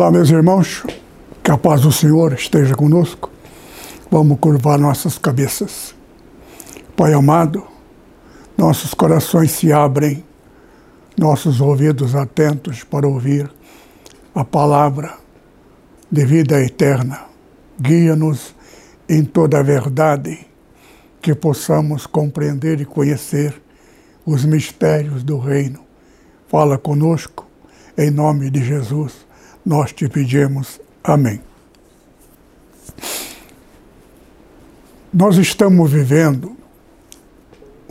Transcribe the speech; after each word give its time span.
Olá, 0.00 0.10
meus 0.10 0.30
irmãos, 0.30 0.82
que 1.44 1.50
a 1.50 1.58
paz 1.58 1.82
do 1.82 1.92
Senhor 1.92 2.32
esteja 2.32 2.74
conosco. 2.74 3.30
Vamos 4.10 4.38
curvar 4.40 4.78
nossas 4.78 5.18
cabeças. 5.18 5.94
Pai 6.96 7.12
amado, 7.12 7.62
nossos 8.56 8.94
corações 8.94 9.50
se 9.50 9.70
abrem, 9.70 10.24
nossos 11.18 11.60
ouvidos 11.60 12.14
atentos 12.14 12.82
para 12.82 13.06
ouvir 13.06 13.52
a 14.34 14.42
palavra 14.42 15.18
de 16.10 16.24
vida 16.24 16.58
eterna. 16.62 17.26
Guia-nos 17.78 18.54
em 19.06 19.22
toda 19.22 19.58
a 19.58 19.62
verdade, 19.62 20.46
que 21.20 21.34
possamos 21.34 22.06
compreender 22.06 22.80
e 22.80 22.86
conhecer 22.86 23.54
os 24.24 24.46
mistérios 24.46 25.22
do 25.22 25.36
Reino. 25.38 25.80
Fala 26.48 26.78
conosco, 26.78 27.46
em 27.98 28.10
nome 28.10 28.48
de 28.48 28.64
Jesus 28.64 29.28
nós 29.70 29.92
te 29.92 30.08
pedimos. 30.08 30.80
Amém. 31.04 31.40
Nós 35.14 35.36
estamos 35.36 35.92
vivendo 35.92 36.56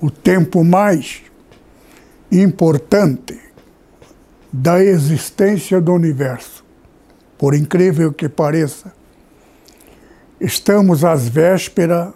o 0.02 0.12
tempo 0.12 0.62
mais 0.62 1.22
importante 2.30 3.40
da 4.52 4.84
existência 4.84 5.80
do 5.80 5.94
universo. 5.94 6.66
Por 7.38 7.56
incrível 7.56 8.12
que 8.12 8.28
pareça, 8.28 8.94
estamos 10.38 11.06
às 11.06 11.30
vésperas 11.30 12.14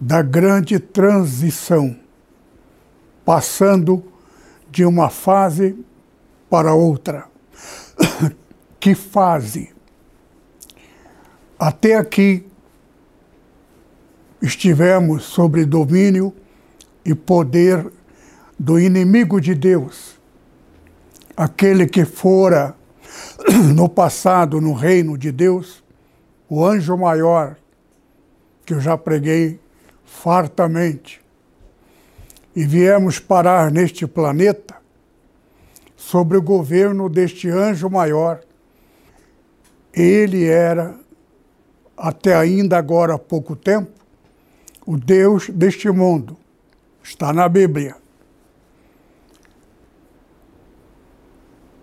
da 0.00 0.22
grande 0.22 0.80
transição, 0.80 1.96
passando 3.24 4.02
de 4.72 4.84
uma 4.84 5.08
fase 5.08 5.78
para 6.50 6.74
outra. 6.74 7.37
que 8.80 8.94
fase. 8.94 9.72
Até 11.58 11.96
aqui 11.96 12.46
estivemos 14.40 15.24
sobre 15.24 15.64
domínio 15.64 16.32
e 17.04 17.14
poder 17.14 17.90
do 18.58 18.78
inimigo 18.78 19.40
de 19.40 19.54
Deus, 19.54 20.18
aquele 21.36 21.86
que 21.86 22.04
fora 22.04 22.74
no 23.74 23.88
passado 23.88 24.60
no 24.60 24.72
reino 24.72 25.16
de 25.16 25.32
Deus, 25.32 25.82
o 26.48 26.64
anjo 26.64 26.96
maior, 26.96 27.56
que 28.64 28.74
eu 28.74 28.80
já 28.80 28.96
preguei 28.96 29.60
fartamente, 30.04 31.20
e 32.54 32.64
viemos 32.64 33.18
parar 33.18 33.70
neste 33.70 34.06
planeta 34.06 34.76
sobre 36.08 36.38
o 36.38 36.42
governo 36.42 37.06
deste 37.06 37.50
anjo 37.50 37.90
maior. 37.90 38.40
Ele 39.92 40.46
era, 40.46 40.98
até 41.94 42.34
ainda 42.34 42.78
agora 42.78 43.16
há 43.16 43.18
pouco 43.18 43.54
tempo, 43.54 43.90
o 44.86 44.96
Deus 44.96 45.50
deste 45.50 45.90
mundo. 45.90 46.34
Está 47.02 47.30
na 47.30 47.46
Bíblia. 47.46 47.94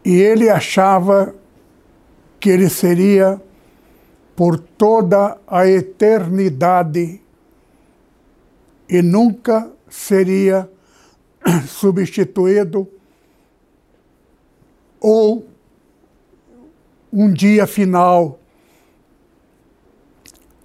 E 0.03 0.16
ele 0.16 0.50
achava 0.50 1.35
que 2.40 2.50
ele 2.50 2.68
seria 2.68 3.40
por 4.35 4.58
toda 4.58 5.38
a 5.47 5.68
eternidade 5.68 7.22
e 8.90 9.02
nunca 9.03 9.69
seria 9.88 10.68
substituído 11.68 12.90
ou 15.08 15.46
um 17.14 17.32
dia 17.32 17.68
final 17.68 18.40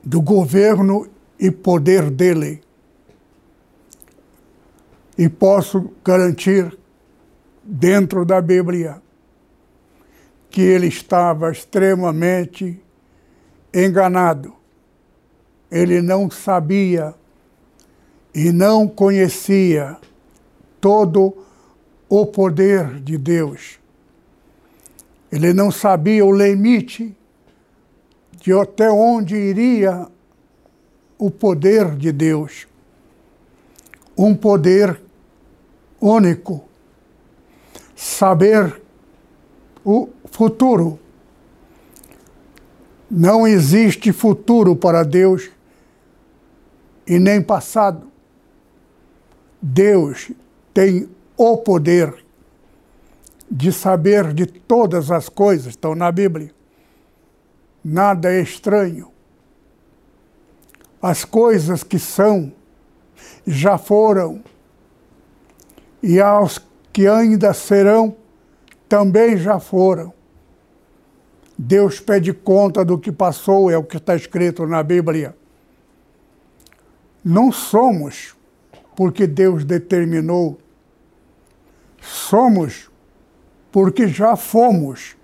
do 0.03 0.23
governo 0.23 1.07
e 1.39 1.51
poder 1.51 2.11
dele. 2.11 2.63
E 5.19 5.29
posso 5.29 5.91
garantir, 6.03 6.75
dentro 7.63 8.25
da 8.25 8.41
Bíblia, 8.41 9.03
que 10.49 10.63
ele 10.63 10.87
estava 10.87 11.53
extremamente 11.53 12.83
enganado. 13.75 14.55
Ele 15.71 16.01
não 16.01 16.31
sabia 16.31 17.15
e 18.35 18.51
não 18.51 18.89
conhecia 18.89 19.99
todo 20.81 21.37
o 22.09 22.25
poder 22.25 23.01
de 23.01 23.19
Deus. 23.19 23.80
Ele 25.31 25.53
não 25.53 25.71
sabia 25.71 26.25
o 26.25 26.33
limite 26.33 27.17
de 28.41 28.53
até 28.53 28.91
onde 28.91 29.37
iria 29.37 30.09
o 31.19 31.31
poder 31.31 31.95
de 31.95 32.11
Deus. 32.11 32.67
Um 34.17 34.35
poder 34.35 35.01
único. 36.01 36.65
Saber 37.95 38.81
o 39.85 40.09
futuro. 40.31 40.99
Não 43.11 43.47
existe 43.47 44.13
futuro 44.13 44.75
para 44.75 45.03
Deus 45.03 45.51
e 47.07 47.19
nem 47.19 47.43
passado. 47.43 48.11
Deus 49.61 50.31
tem 50.73 51.09
o 51.37 51.59
poder 51.59 52.25
de 53.51 53.73
saber 53.73 54.33
de 54.33 54.47
todas 54.47 55.11
as 55.11 55.29
coisas, 55.29 55.69
estão 55.69 55.95
na 55.95 56.13
Bíblia. 56.13 56.55
Nada 57.85 58.33
é 58.33 58.41
estranho. 58.41 59.11
As 61.03 61.25
coisas 61.25 61.83
que 61.83 61.99
são 61.99 62.53
já 63.47 63.77
foram, 63.77 64.43
e 66.03 66.21
aos 66.21 66.61
que 66.93 67.07
ainda 67.07 67.53
serão 67.53 68.17
também 68.89 69.37
já 69.37 69.59
foram. 69.59 70.13
Deus 71.59 72.01
pede 72.01 72.33
conta 72.33 72.85
do 72.85 72.99
que 72.99 73.13
passou, 73.13 73.71
é 73.71 73.77
o 73.77 73.85
que 73.85 73.97
está 73.97 74.15
escrito 74.15 74.67
na 74.67 74.83
Bíblia. 74.83 75.37
Não 77.25 77.53
somos 77.53 78.35
porque 78.97 79.27
Deus 79.27 79.65
determinou, 79.65 80.59
somos 82.01 82.90
porque 83.71 84.09
já 84.09 84.37
fomos. 84.37 85.17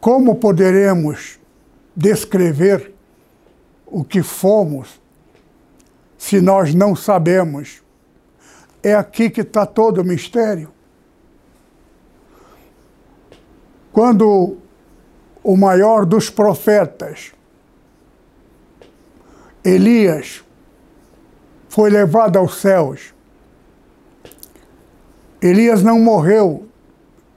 Como 0.00 0.36
poderemos 0.36 1.38
descrever 1.96 2.92
o 3.86 4.04
que 4.04 4.22
fomos 4.22 5.00
se 6.18 6.40
nós 6.40 6.74
não 6.74 6.94
sabemos? 6.94 7.82
É 8.82 8.94
aqui 8.94 9.30
que 9.30 9.40
está 9.40 9.64
todo 9.64 10.02
o 10.02 10.04
mistério. 10.04 10.70
Quando 13.92 14.58
o 15.42 15.56
maior 15.56 16.04
dos 16.04 16.28
profetas, 16.28 17.32
Elias, 19.64 20.44
foi 21.68 21.88
levado 21.90 22.38
aos 22.38 22.60
céus, 22.60 23.14
Elias 25.40 25.82
não 25.82 25.98
morreu 25.98 26.66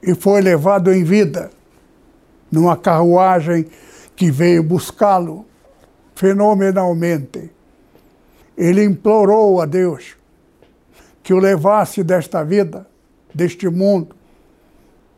e 0.02 0.14
foi 0.14 0.40
levado 0.40 0.92
em 0.92 1.04
vida 1.04 1.50
numa 2.50 2.76
carruagem 2.76 3.66
que 4.16 4.30
veio 4.30 4.62
buscá-lo 4.62 5.46
fenomenalmente. 6.14 7.50
Ele 8.56 8.82
implorou 8.82 9.60
a 9.60 9.66
Deus 9.66 10.16
que 11.22 11.32
o 11.32 11.38
levasse 11.38 12.02
desta 12.02 12.42
vida, 12.42 12.86
deste 13.34 13.68
mundo, 13.68 14.16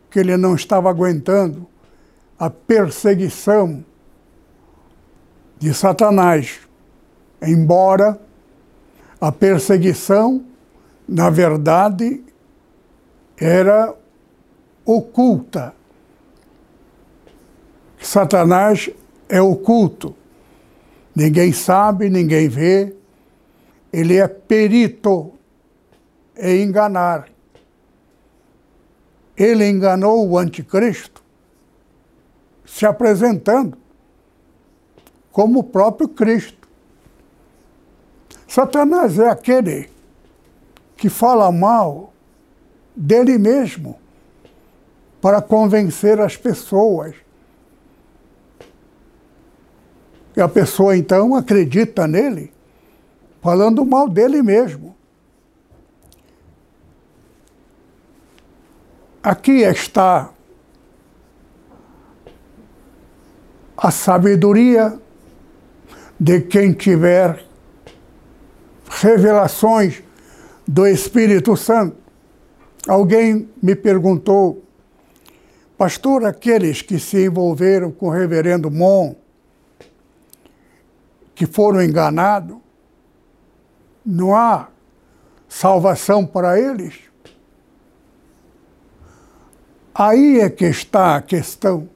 que 0.09 0.19
ele 0.19 0.35
não 0.37 0.55
estava 0.55 0.89
aguentando 0.89 1.65
a 2.37 2.49
perseguição 2.49 3.83
de 5.57 5.73
Satanás. 5.73 6.59
Embora 7.41 8.19
a 9.19 9.31
perseguição, 9.31 10.45
na 11.07 11.29
verdade, 11.29 12.23
era 13.37 13.95
oculta. 14.85 15.73
Satanás 17.99 18.89
é 19.29 19.41
oculto. 19.41 20.15
Ninguém 21.15 21.51
sabe, 21.51 22.09
ninguém 22.09 22.47
vê. 22.47 22.95
Ele 23.91 24.17
é 24.17 24.27
perito 24.27 25.33
em 26.37 26.63
enganar. 26.63 27.29
Ele 29.37 29.67
enganou 29.67 30.27
o 30.27 30.37
anticristo, 30.37 31.23
se 32.65 32.85
apresentando 32.85 33.77
como 35.31 35.59
o 35.59 35.63
próprio 35.63 36.07
Cristo. 36.07 36.67
Satanás 38.47 39.17
é 39.17 39.29
aquele 39.29 39.89
que 40.97 41.09
fala 41.09 41.51
mal 41.51 42.13
dele 42.95 43.37
mesmo 43.37 44.00
para 45.21 45.41
convencer 45.41 46.19
as 46.19 46.35
pessoas. 46.35 47.15
E 50.35 50.41
a 50.41 50.47
pessoa 50.47 50.97
então 50.97 51.35
acredita 51.35 52.07
nele, 52.07 52.51
falando 53.41 53.85
mal 53.85 54.09
dele 54.09 54.41
mesmo. 54.41 54.95
Aqui 59.21 59.61
está 59.61 60.31
a 63.77 63.91
sabedoria 63.91 64.99
de 66.19 66.41
quem 66.41 66.73
tiver 66.73 67.45
revelações 68.89 70.01
do 70.67 70.87
Espírito 70.87 71.55
Santo. 71.57 71.97
Alguém 72.87 73.49
me 73.61 73.75
perguntou, 73.75 74.63
pastor, 75.81 76.25
aqueles 76.25 76.83
que 76.83 76.99
se 76.99 77.25
envolveram 77.25 77.91
com 77.91 78.05
o 78.05 78.11
reverendo 78.11 78.69
Mon, 78.69 79.15
que 81.33 81.47
foram 81.47 81.81
enganados, 81.81 82.55
não 84.05 84.35
há 84.35 84.67
salvação 85.49 86.23
para 86.23 86.59
eles? 86.59 86.99
Aí 89.91 90.39
é 90.39 90.51
que 90.51 90.65
está 90.65 91.15
a 91.15 91.21
questão. 91.23 91.89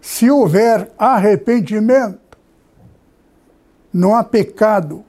Se 0.00 0.30
houver 0.30 0.90
arrependimento, 0.96 2.38
não 3.92 4.14
há 4.14 4.24
pecado 4.24 5.04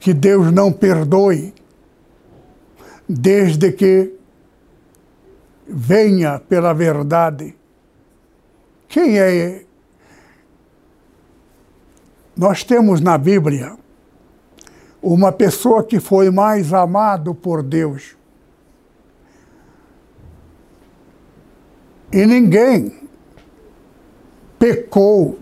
que 0.00 0.12
Deus 0.12 0.50
não 0.50 0.72
perdoe, 0.72 1.54
desde 3.08 3.70
que 3.70 4.18
venha 5.70 6.38
pela 6.38 6.72
verdade. 6.72 7.54
Quem 8.88 9.18
é? 9.18 9.64
Nós 12.36 12.64
temos 12.64 13.00
na 13.00 13.16
Bíblia 13.16 13.76
uma 15.02 15.32
pessoa 15.32 15.84
que 15.84 16.00
foi 16.00 16.30
mais 16.30 16.72
amado 16.72 17.34
por 17.34 17.62
Deus 17.62 18.16
E 22.12 22.26
ninguém 22.26 22.92
pecou 24.58 25.38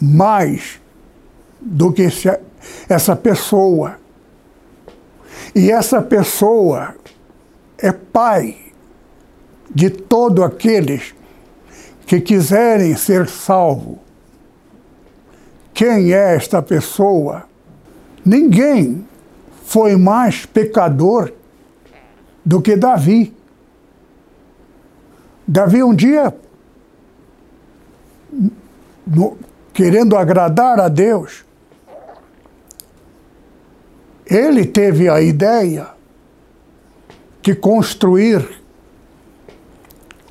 mais 0.00 0.80
do 1.60 1.92
que 1.92 2.06
essa 2.88 3.16
pessoa. 3.16 3.98
E 5.54 5.70
essa 5.70 6.00
pessoa 6.00 6.94
é 7.76 7.90
pai 7.90 8.63
de 9.74 9.90
todos 9.90 10.44
aqueles 10.44 11.14
que 12.06 12.20
quiserem 12.20 12.96
ser 12.96 13.28
salvos. 13.28 13.98
Quem 15.72 16.12
é 16.12 16.36
esta 16.36 16.62
pessoa? 16.62 17.44
Ninguém 18.24 19.06
foi 19.64 19.96
mais 19.96 20.46
pecador 20.46 21.32
do 22.44 22.62
que 22.62 22.76
Davi. 22.76 23.34
Davi 25.46 25.82
um 25.82 25.94
dia, 25.94 26.34
no, 29.06 29.36
querendo 29.72 30.16
agradar 30.16 30.78
a 30.78 30.88
Deus, 30.88 31.44
ele 34.26 34.64
teve 34.64 35.08
a 35.08 35.20
ideia 35.20 35.88
de 37.42 37.54
construir 37.54 38.63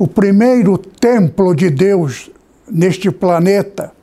o 0.04 0.08
primeiro 0.08 0.78
templo 0.78 1.56
de 1.56 1.70
Deus 1.70 2.30
neste 2.70 3.10
planeta, 3.10 3.94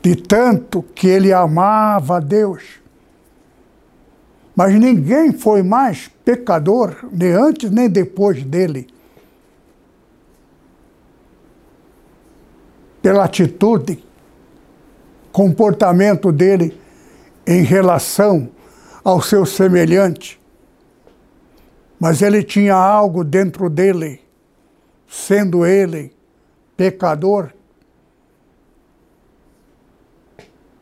de 0.00 0.16
tanto 0.16 0.82
que 0.94 1.06
ele 1.06 1.30
amava 1.30 2.16
a 2.16 2.20
Deus. 2.20 2.62
Mas 4.54 4.72
ninguém 4.72 5.30
foi 5.30 5.62
mais 5.62 6.10
pecador, 6.24 6.96
nem 7.12 7.32
antes 7.32 7.70
nem 7.70 7.86
depois 7.86 8.42
dele. 8.44 8.86
pela 13.02 13.24
atitude, 13.24 14.02
comportamento 15.30 16.32
dele 16.32 16.76
em 17.46 17.62
relação 17.62 18.48
ao 19.04 19.20
seu 19.20 19.44
semelhante. 19.44 20.40
Mas 22.00 22.20
ele 22.20 22.42
tinha 22.42 22.74
algo 22.74 23.22
dentro 23.22 23.70
dele, 23.70 24.25
sendo 25.08 25.64
ele 25.64 26.14
pecador. 26.76 27.52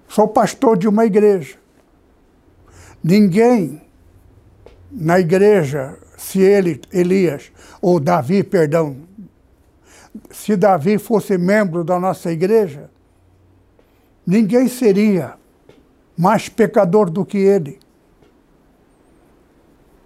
Sou 0.09 0.29
pastor 0.29 0.77
de 0.77 0.89
uma 0.89 1.05
igreja. 1.05 1.57
Ninguém 3.03 3.83
na 4.91 5.19
igreja, 5.19 5.99
se 6.17 6.41
ele, 6.41 6.81
Elias, 6.93 7.51
ou 7.83 7.99
Davi, 7.99 8.45
perdão, 8.45 8.97
se 10.31 10.57
Davi 10.57 10.99
fosse 10.99 11.37
membro 11.37 11.83
da 11.83 11.99
nossa 11.99 12.31
igreja, 12.31 12.89
ninguém 14.25 14.69
seria 14.69 15.35
mais 16.17 16.49
pecador 16.49 17.11
do 17.11 17.25
que 17.25 17.39
ele. 17.39 17.81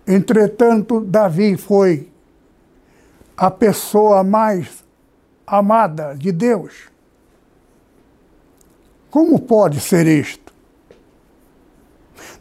Entretanto, 0.06 1.02
Davi 1.02 1.56
foi 1.58 2.08
a 3.38 3.52
pessoa 3.52 4.24
mais 4.24 4.84
amada 5.46 6.12
de 6.12 6.32
Deus. 6.32 6.90
Como 9.08 9.38
pode 9.38 9.78
ser 9.80 10.08
isto? 10.08 10.52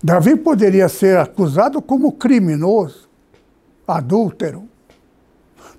Davi 0.04 0.36
poderia 0.36 0.89
ser 0.89 1.20
acusado 1.20 1.84
como 1.84 2.13
criminoso, 2.13 3.08
adúltero, 3.88 4.68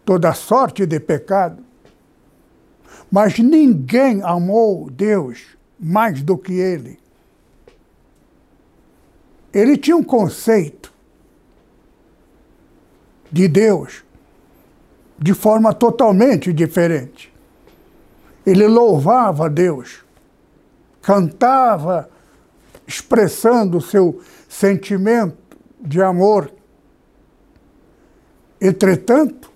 toda 0.05 0.33
sorte 0.33 0.87
de 0.87 1.01
pecado. 1.01 1.65
Mas 3.11 3.41
ninguém 3.41 4.23
amou 4.23 4.89
Deus 4.89 5.57
mais 5.81 6.23
do 6.23 6.39
que 6.39 6.53
ele. 6.53 6.97
Ele 9.53 9.77
tinha 9.77 9.97
um 9.97 10.05
conceito 10.05 10.93
de 13.33 13.49
Deus 13.49 14.05
de 15.19 15.35
forma 15.35 15.73
totalmente 15.73 16.53
diferente. 16.53 17.33
Ele 18.47 18.67
louvava 18.67 19.51
Deus, 19.51 20.05
cantava, 21.03 22.09
expressando 22.87 23.79
o 23.79 23.83
seu 23.83 24.23
sentimento 24.49 25.37
de 25.81 26.01
amor. 26.01 26.51
Entretanto, 28.61 29.51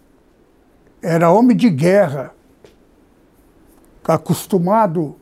era 1.01 1.31
homem 1.31 1.57
de 1.57 1.71
guerra 1.71 2.35
acostumado 4.05 5.17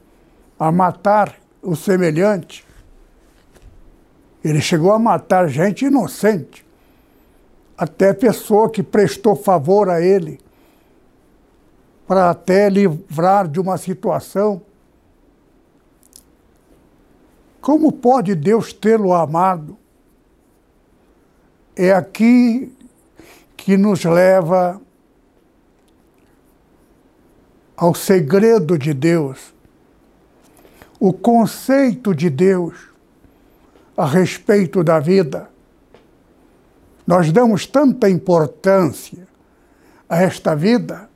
a 0.59 0.73
matar 0.73 1.37
o 1.63 1.77
semelhante. 1.77 2.67
Ele 4.43 4.61
chegou 4.61 4.93
a 4.93 4.99
matar 4.99 5.49
gente 5.49 5.85
inocente, 5.85 6.67
até 7.81 8.13
pessoa 8.13 8.69
que 8.69 8.83
prestou 8.83 9.35
favor 9.35 9.89
a 9.89 10.03
ele, 10.03 10.39
para 12.07 12.29
até 12.29 12.69
livrar 12.69 13.49
de 13.49 13.59
uma 13.59 13.79
situação. 13.79 14.61
Como 17.59 17.91
pode 17.91 18.35
Deus 18.35 18.75
tê-lo 18.75 19.15
amado? 19.15 19.79
É 21.75 21.91
aqui 21.91 22.71
que 23.57 23.79
nos 23.79 24.05
leva 24.05 24.79
ao 27.75 27.95
segredo 27.95 28.77
de 28.77 28.93
Deus, 28.93 29.55
o 30.99 31.15
conceito 31.15 32.15
de 32.15 32.29
Deus 32.29 32.91
a 33.97 34.05
respeito 34.05 34.85
da 34.85 35.01
vida. 35.01 35.50
Nós 37.11 37.33
damos 37.33 37.67
tanta 37.67 38.09
importância 38.09 39.27
a 40.09 40.23
esta 40.23 40.55
vida. 40.55 41.11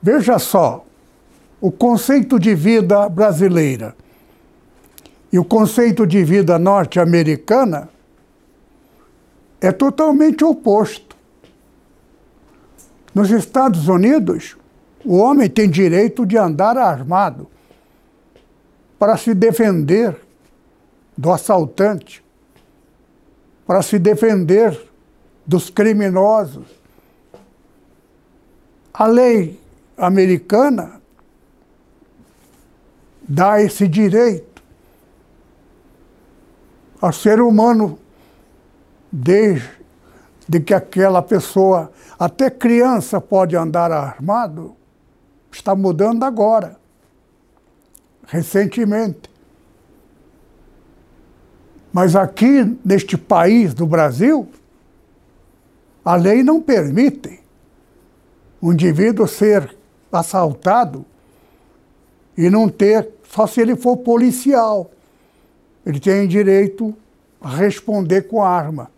Veja 0.00 0.38
só, 0.38 0.86
o 1.60 1.72
conceito 1.72 2.38
de 2.38 2.54
vida 2.54 3.08
brasileira 3.08 3.96
e 5.32 5.38
o 5.40 5.44
conceito 5.44 6.06
de 6.06 6.22
vida 6.22 6.60
norte-americana 6.60 7.88
é 9.60 9.72
totalmente 9.72 10.44
oposto. 10.44 11.16
Nos 13.12 13.32
Estados 13.32 13.88
Unidos, 13.88 14.56
o 15.04 15.16
homem 15.16 15.50
tem 15.50 15.68
direito 15.68 16.24
de 16.24 16.38
andar 16.38 16.78
armado 16.78 17.48
para 18.96 19.16
se 19.16 19.34
defender 19.34 20.16
do 21.18 21.32
assaltante, 21.32 22.23
para 23.66 23.82
se 23.82 23.98
defender 23.98 24.90
dos 25.46 25.70
criminosos. 25.70 26.66
A 28.92 29.06
lei 29.06 29.60
americana 29.96 31.00
dá 33.26 33.60
esse 33.60 33.88
direito 33.88 34.62
ao 37.00 37.12
ser 37.12 37.40
humano 37.40 37.98
desde 39.10 40.60
que 40.64 40.72
aquela 40.72 41.22
pessoa, 41.22 41.92
até 42.18 42.50
criança 42.50 43.20
pode 43.20 43.56
andar 43.56 43.92
armado, 43.92 44.74
está 45.52 45.74
mudando 45.74 46.24
agora, 46.24 46.76
recentemente. 48.26 49.33
Mas 51.94 52.16
aqui, 52.16 52.76
neste 52.84 53.16
país 53.16 53.72
do 53.72 53.86
Brasil, 53.86 54.48
a 56.04 56.16
lei 56.16 56.42
não 56.42 56.60
permite 56.60 57.38
um 58.60 58.72
indivíduo 58.72 59.28
ser 59.28 59.76
assaltado 60.10 61.06
e 62.36 62.50
não 62.50 62.68
ter, 62.68 63.08
só 63.30 63.46
se 63.46 63.60
ele 63.60 63.76
for 63.76 63.98
policial. 63.98 64.90
Ele 65.86 66.00
tem 66.00 66.26
direito 66.26 66.92
a 67.40 67.48
responder 67.48 68.22
com 68.22 68.42
arma. 68.42 68.90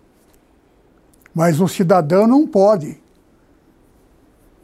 Mas 1.35 1.61
o 1.61 1.69
cidadão 1.69 2.27
não 2.27 2.47
pode 2.47 2.99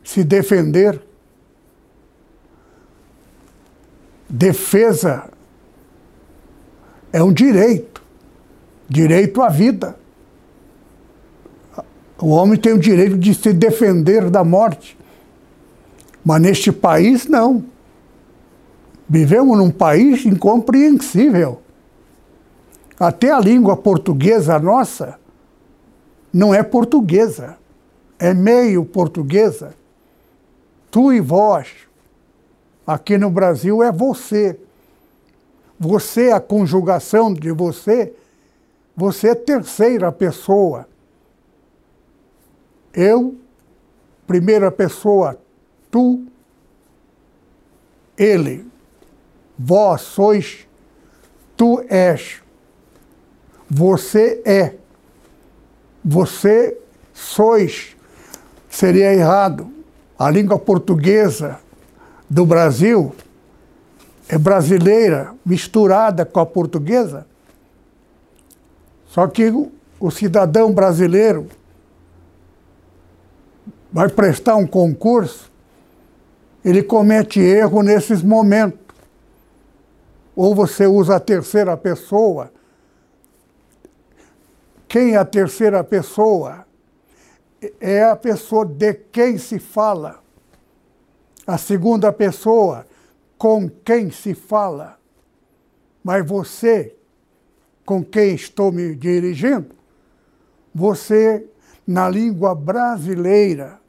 se 0.03 0.25
defender. 0.25 0.99
Defesa 4.27 5.29
é 7.13 7.23
um 7.23 7.31
direito, 7.31 8.02
direito 8.93 9.41
à 9.41 9.49
vida. 9.49 9.97
O 12.21 12.29
homem 12.29 12.59
tem 12.59 12.75
o 12.75 12.79
direito 12.79 13.17
de 13.17 13.35
se 13.35 13.53
defender 13.53 14.31
da 14.31 14.45
morte. 14.45 14.97
Mas 16.25 16.41
neste 16.43 16.71
país, 16.71 17.27
não. 17.27 17.65
Vivemos 19.09 19.57
num 19.57 19.71
país 19.71 20.25
incompreensível. 20.25 21.61
Até 23.01 23.33
a 23.33 23.41
língua 23.41 23.77
portuguesa 23.77 24.59
nossa 24.59 25.19
não 26.33 26.55
é 26.55 26.63
portuguesa, 26.63 27.57
é 28.19 28.33
meio 28.33 28.85
portuguesa. 28.85 29.75
Tu 30.91 31.15
e 31.15 31.21
vós. 31.21 31.69
Aqui 32.87 33.19
no 33.19 33.31
Brasil 33.31 33.83
é 33.83 33.91
você. 33.91 34.59
Você, 35.79 36.31
a 36.31 36.39
conjugação 36.39 37.35
de 37.35 37.51
você, 37.51 38.15
você 39.03 39.31
é 39.31 39.35
terceira 39.35 40.13
pessoa. 40.13 40.87
Eu, 42.95 43.35
primeira 44.29 44.71
pessoa, 44.71 45.37
tu, 45.91 46.25
ele. 48.17 48.65
Vós 49.59 50.03
sois, 50.03 50.69
tu 51.57 51.85
és. 51.89 52.41
Você 53.69 54.41
é 54.45 54.77
você 56.05 56.79
sois, 57.13 57.97
seria 58.71 59.13
errado. 59.13 59.69
A 60.17 60.31
língua 60.31 60.61
portuguesa 60.61 61.59
do 62.31 62.47
Brasil 62.47 63.13
é 64.29 64.39
brasileira, 64.39 65.35
misturada 65.45 66.25
com 66.25 66.39
a 66.39 66.47
portuguesa. 66.47 67.32
Só 69.13 69.29
que 69.29 69.53
o 70.01 70.11
cidadão 70.11 70.73
brasileiro 70.73 71.47
vai 73.93 74.09
prestar 74.09 74.57
um 74.57 74.67
concurso, 74.67 75.49
ele 76.65 76.83
comete 76.83 77.39
erro 77.41 77.83
nesses 77.83 78.23
momentos. 78.23 78.81
Ou 80.35 80.55
você 80.55 80.87
usa 80.87 81.17
a 81.17 81.21
terceira 81.21 81.77
pessoa 81.77 82.51
quem 84.93 85.15
é 85.15 85.17
a 85.17 85.25
terceira 85.25 85.83
pessoa? 85.83 86.67
É 87.81 88.05
a 88.05 88.15
pessoa 88.15 88.67
de 88.67 88.93
quem 88.93 89.39
se 89.39 89.59
fala. 89.59 90.23
A 91.47 91.57
segunda 91.57 92.13
pessoa, 92.13 92.85
com 93.39 93.71
quem 93.71 94.11
se 94.11 94.35
fala. 94.35 94.99
Mas 96.05 96.27
você, 96.27 96.95
com 97.85 98.05
quem 98.05 98.35
estou 98.35 98.71
me 98.71 98.95
dirigindo, 98.95 99.75
você, 100.75 101.47
na 101.87 102.09
língua 102.09 102.55
brasileira, 102.55 103.81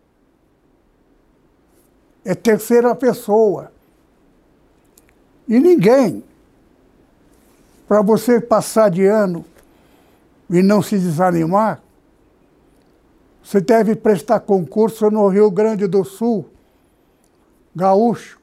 é 2.25 2.33
terceira 2.33 2.95
pessoa. 2.95 3.71
E 5.47 5.59
ninguém, 5.59 6.23
para 7.87 8.01
você 8.01 8.39
passar 8.39 8.89
de 8.89 9.05
ano, 9.05 9.45
e 10.49 10.61
não 10.61 10.81
se 10.81 10.97
desanimar, 10.97 11.81
você 13.43 13.59
deve 13.59 13.95
prestar 13.95 14.39
concurso 14.39 15.09
no 15.11 15.27
Rio 15.27 15.51
Grande 15.51 15.85
do 15.85 16.03
Sul, 16.03 16.49
gaúcho. 17.75 18.39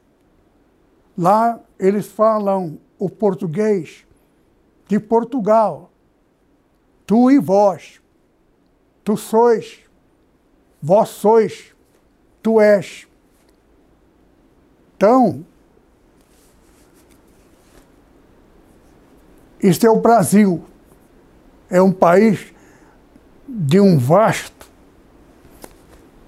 Lá 1.16 1.58
eles 1.78 2.06
falam 2.06 2.78
o 2.98 3.08
português 3.08 4.04
de 4.90 4.98
Portugal. 4.98 5.92
Tu 7.06 7.30
e 7.30 7.38
vós. 7.38 8.00
Tu 9.04 9.16
sois. 9.16 9.84
Vós 10.82 11.10
sois. 11.10 11.72
Tu 12.42 12.60
és. 12.60 13.06
Então, 14.96 15.46
este 19.62 19.86
é 19.86 19.90
o 19.90 20.00
Brasil 20.00 20.64
é 21.70 21.80
um 21.80 21.92
país 21.92 22.52
de 23.48 23.78
um 23.78 23.96
vasto 23.96 24.68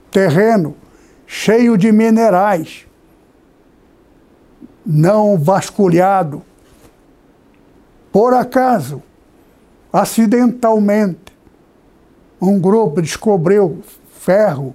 terreno 0.09 0.77
cheio 1.27 1.77
de 1.77 1.91
minerais, 1.91 2.87
não 4.87 5.37
vasculhado. 5.37 6.45
Por 8.13 8.35
acaso, 8.35 9.03
acidentalmente, 9.91 11.33
um 12.41 12.61
grupo 12.61 13.01
descobriu 13.01 13.83
ferro 14.21 14.75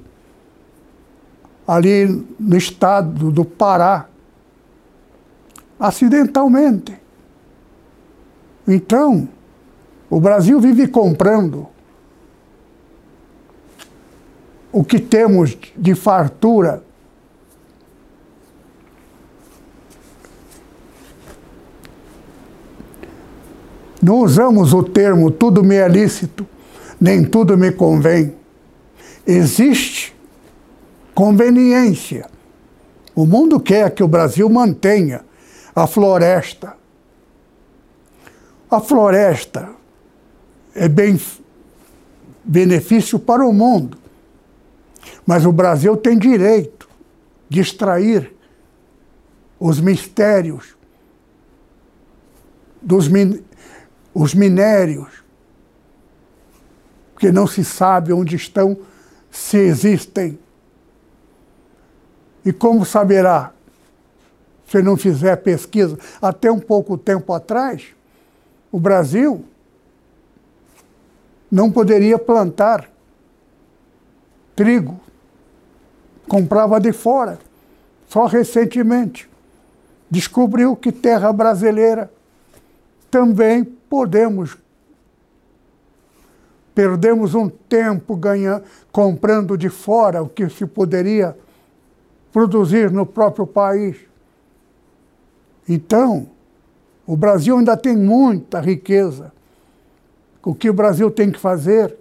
ali 1.68 2.26
no 2.40 2.58
estado 2.58 3.32
do 3.32 3.46
Pará. 3.46 4.08
Acidentalmente. 5.80 6.98
Então, 8.68 9.30
o 10.10 10.20
Brasil 10.20 10.60
vive 10.60 10.88
comprando 10.88 11.68
o 14.72 14.84
que 14.84 15.00
temos 15.00 15.58
de 15.76 15.94
fartura. 15.94 16.84
Não 24.02 24.20
usamos 24.20 24.74
o 24.74 24.84
termo 24.84 25.32
tudo 25.32 25.64
me 25.64 25.76
é 25.76 25.88
lícito, 25.88 26.48
nem 27.00 27.24
tudo 27.24 27.58
me 27.58 27.72
convém. 27.72 28.36
Existe 29.26 30.16
conveniência. 31.14 32.30
O 33.16 33.26
mundo 33.26 33.60
quer 33.60 33.92
que 33.92 34.04
o 34.04 34.08
Brasil 34.08 34.48
mantenha 34.50 35.26
a 35.76 35.88
floresta. 35.88 36.76
A 38.70 38.80
floresta 38.80 39.70
é 40.76 40.88
bem 40.88 41.20
benefício 42.44 43.18
para 43.18 43.46
o 43.46 43.52
mundo. 43.52 43.98
Mas 45.26 45.46
o 45.46 45.52
Brasil 45.52 45.98
tem 45.98 46.18
direito 46.18 46.88
de 47.50 47.60
extrair 47.60 48.34
os 49.60 49.80
mistérios 49.80 50.76
dos 52.82 53.08
os 54.18 54.34
minérios 54.34 55.24
que 57.20 57.32
não 57.32 57.46
se 57.46 57.64
sabe 57.64 58.12
onde 58.12 58.36
estão, 58.36 58.76
se 59.30 59.58
existem. 59.58 60.40
E 62.44 62.52
como 62.52 62.84
saberá 62.84 63.54
se 64.68 64.82
não 64.82 64.98
fizer 64.98 65.36
pesquisa? 65.38 66.00
Até 66.20 66.52
um 66.52 66.60
pouco 66.60 66.98
tempo 66.98 67.32
atrás, 67.32 67.90
o 68.72 68.80
Brasil 68.80 69.46
não 71.52 71.72
poderia 71.72 72.18
plantar 72.18 72.90
trigo, 74.56 75.00
comprava 76.28 76.80
de 76.80 76.92
fora. 76.92 77.38
Só 78.08 78.26
recentemente 78.26 79.30
descobriu 80.10 80.76
que 80.76 80.92
terra 80.92 81.32
brasileira 81.32 82.12
também 83.12 83.77
podemos 83.90 84.58
perdemos 86.78 87.34
um 87.34 87.50
tempo 87.50 88.16
ganhando, 88.16 88.64
comprando 88.92 89.58
de 89.58 89.68
fora 89.68 90.22
o 90.22 90.30
que 90.30 90.48
se 90.48 90.64
poderia 90.68 91.36
produzir 92.32 92.92
no 92.92 93.04
próprio 93.04 93.48
país. 93.48 93.98
Então, 95.68 96.30
o 97.04 97.18
Brasil 97.18 97.58
ainda 97.58 97.76
tem 97.76 97.98
muita 97.98 98.60
riqueza. 98.60 99.34
O 100.46 100.54
que 100.54 100.70
o 100.70 100.74
Brasil 100.74 101.10
tem 101.10 101.32
que 101.32 101.40
fazer 101.40 101.98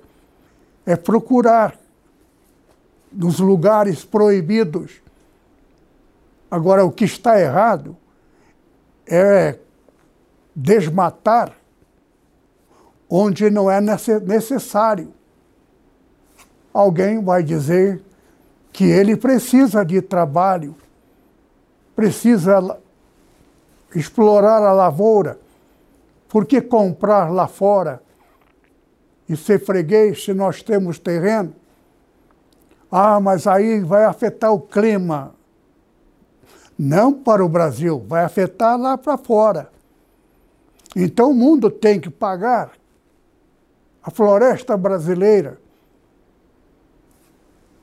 é 0.85 0.95
procurar 0.95 1.75
nos 3.11 3.39
lugares 3.39 4.05
proibidos. 4.05 5.01
Agora, 6.51 6.85
o 6.85 6.93
que 6.93 7.07
está 7.07 7.41
errado 7.41 7.97
é 9.07 9.59
desmatar 10.55 11.57
onde 13.09 13.51
não 13.51 13.71
é 13.71 13.81
necessário. 13.81 15.13
Alguém 16.73 17.23
vai 17.23 17.43
dizer 17.43 18.03
que 18.73 18.85
ele 18.85 19.17
precisa 19.17 19.85
de 19.85 20.03
trabalho, 20.03 20.75
precisa 21.95 22.79
explorar 23.95 24.63
a 24.63 24.73
lavoura. 24.73 25.39
Por 26.29 26.45
que 26.45 26.61
comprar 26.61 27.31
lá 27.33 27.47
fora 27.47 28.03
e 29.29 29.37
ser 29.37 29.65
freguês 29.65 30.25
se 30.25 30.35
nós 30.35 30.63
temos 30.63 30.99
terreno? 30.99 31.55
Ah, 32.91 33.19
mas 33.21 33.47
aí 33.47 33.81
vai 33.81 34.05
afetar 34.05 34.53
o 34.53 34.61
clima. 34.61 35.35
Não 36.79 37.13
para 37.13 37.43
o 37.43 37.49
Brasil, 37.49 38.05
vai 38.07 38.23
afetar 38.25 38.79
lá 38.79 38.99
para 38.99 39.17
fora. 39.17 39.71
Então 40.95 41.31
o 41.31 41.35
mundo 41.35 41.71
tem 41.71 41.99
que 41.99 42.11
pagar 42.11 42.73
a 44.07 44.11
floresta 44.13 44.77
brasileira, 44.77 45.59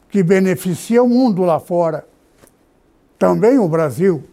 que 0.09 0.23
beneficia 0.23 1.03
o 1.03 1.09
mundo 1.09 1.41
lá 1.41 1.59
fora, 1.59 2.07
também 3.19 3.59
o 3.59 3.67
Brasil, 3.67 4.23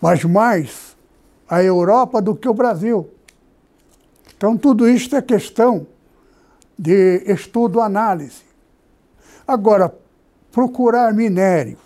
mas 0.00 0.24
mais 0.24 0.96
a 1.46 1.62
Europa 1.62 2.22
do 2.22 2.34
que 2.34 2.48
o 2.48 2.54
Brasil. 2.54 3.10
Então, 4.34 4.56
tudo 4.56 4.88
isso 4.88 5.14
é 5.14 5.20
questão 5.20 5.86
de 6.78 7.22
estudo, 7.26 7.82
análise. 7.82 8.42
Agora, 9.46 9.94
procurar 10.50 11.12
minério, 11.12 11.76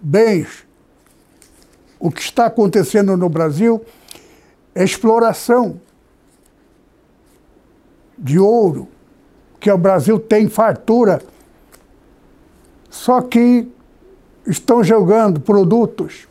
bens, 0.00 0.66
o 2.00 2.10
que 2.10 2.20
está 2.20 2.46
acontecendo 2.46 3.16
no 3.16 3.28
Brasil 3.28 3.80
é 4.74 4.82
exploração 4.82 5.80
de 8.22 8.38
ouro, 8.38 8.86
que 9.58 9.70
o 9.70 9.76
Brasil 9.76 10.18
tem 10.20 10.48
fartura. 10.48 11.20
Só 12.88 13.20
que 13.20 13.68
estão 14.46 14.84
jogando 14.84 15.40
produtos 15.40 16.28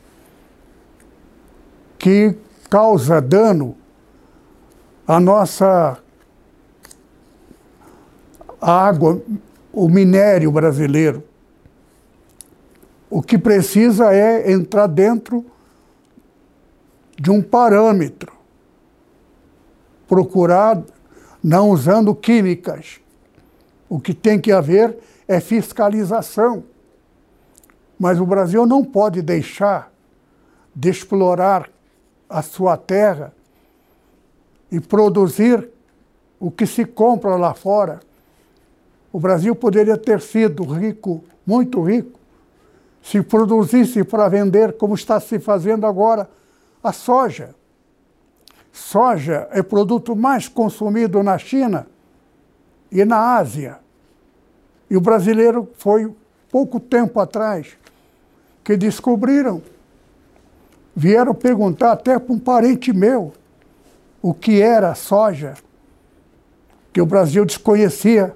que 1.99 2.35
causa 2.69 3.21
dano 3.21 3.75
à 5.05 5.19
nossa 5.19 5.97
água, 8.61 9.21
o 9.73 9.89
minério 9.89 10.51
brasileiro. 10.51 11.23
O 13.09 13.21
que 13.21 13.37
precisa 13.37 14.13
é 14.13 14.51
entrar 14.51 14.87
dentro 14.87 15.45
de 17.19 17.29
um 17.29 17.41
parâmetro, 17.41 18.31
procurar 20.07 20.81
não 21.43 21.69
usando 21.69 22.13
químicas. 22.13 22.99
O 23.89 23.99
que 23.99 24.13
tem 24.13 24.39
que 24.39 24.51
haver 24.51 24.97
é 25.27 25.39
fiscalização. 25.39 26.63
Mas 27.97 28.19
o 28.19 28.25
Brasil 28.25 28.65
não 28.65 28.83
pode 28.83 29.21
deixar 29.21 29.91
de 30.75 30.89
explorar 30.89 31.69
a 32.29 32.41
sua 32.41 32.77
terra 32.77 33.33
e 34.71 34.79
produzir 34.79 35.69
o 36.39 36.49
que 36.49 36.65
se 36.65 36.85
compra 36.85 37.35
lá 37.35 37.53
fora. 37.53 37.99
O 39.11 39.19
Brasil 39.19 39.53
poderia 39.53 39.97
ter 39.97 40.21
sido 40.21 40.63
rico, 40.63 41.23
muito 41.45 41.81
rico, 41.81 42.19
se 43.01 43.21
produzisse 43.21 44.03
para 44.03 44.29
vender, 44.29 44.77
como 44.77 44.95
está 44.95 45.19
se 45.19 45.39
fazendo 45.39 45.85
agora, 45.85 46.29
a 46.83 46.93
soja. 46.93 47.53
Soja 48.71 49.47
é 49.51 49.59
o 49.59 49.63
produto 49.63 50.15
mais 50.15 50.47
consumido 50.47 51.21
na 51.21 51.37
China 51.37 51.87
e 52.91 53.03
na 53.03 53.35
Ásia. 53.35 53.79
E 54.89 54.95
o 54.95 55.01
brasileiro 55.01 55.69
foi 55.77 56.13
pouco 56.49 56.79
tempo 56.79 57.19
atrás 57.19 57.77
que 58.63 58.75
descobriram. 58.75 59.61
Vieram 60.95 61.33
perguntar 61.33 61.93
até 61.93 62.19
para 62.19 62.33
um 62.33 62.39
parente 62.39 62.91
meu 62.93 63.33
o 64.21 64.33
que 64.33 64.61
era 64.61 64.93
soja, 64.93 65.55
que 66.93 67.01
o 67.01 67.05
Brasil 67.05 67.45
desconhecia. 67.45 68.35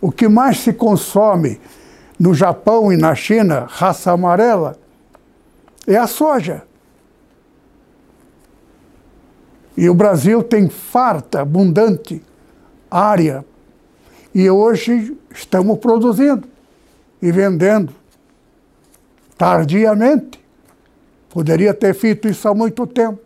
O 0.00 0.12
que 0.12 0.28
mais 0.28 0.60
se 0.60 0.72
consome 0.72 1.60
no 2.18 2.34
Japão 2.34 2.92
e 2.92 2.96
na 2.96 3.14
China, 3.14 3.66
raça 3.68 4.12
amarela, 4.12 4.78
é 5.86 5.96
a 5.96 6.06
soja. 6.06 6.67
E 9.78 9.88
o 9.88 9.94
Brasil 9.94 10.42
tem 10.42 10.68
farta, 10.68 11.40
abundante 11.40 12.20
área. 12.90 13.44
E 14.34 14.50
hoje 14.50 15.16
estamos 15.30 15.78
produzindo 15.78 16.48
e 17.22 17.30
vendendo. 17.30 17.94
Tardiamente. 19.36 20.44
Poderia 21.30 21.72
ter 21.72 21.94
feito 21.94 22.26
isso 22.26 22.48
há 22.48 22.54
muito 22.54 22.88
tempo. 22.88 23.20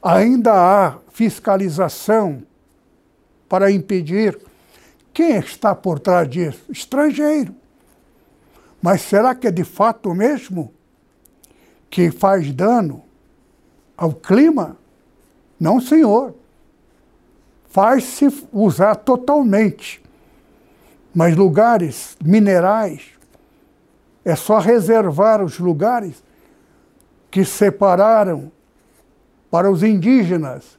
Ainda 0.00 0.52
há 0.52 0.98
fiscalização 1.12 2.40
para 3.48 3.68
impedir. 3.68 4.38
Quem 5.12 5.38
está 5.38 5.74
por 5.74 5.98
trás 5.98 6.30
disso? 6.30 6.66
Estrangeiro. 6.70 7.52
Mas 8.80 9.00
será 9.00 9.34
que 9.34 9.48
é 9.48 9.50
de 9.50 9.64
fato 9.64 10.14
mesmo 10.14 10.72
que 11.90 12.12
faz 12.12 12.52
dano 12.52 13.02
ao 13.96 14.12
clima? 14.12 14.76
Não, 15.58 15.80
senhor. 15.80 16.34
Faz-se 17.68 18.26
usar 18.52 18.96
totalmente. 18.96 20.02
Mas 21.14 21.36
lugares 21.36 22.16
minerais, 22.22 23.10
é 24.24 24.36
só 24.36 24.58
reservar 24.58 25.42
os 25.42 25.58
lugares 25.58 26.22
que 27.30 27.44
separaram 27.44 28.52
para 29.50 29.70
os 29.70 29.82
indígenas. 29.82 30.78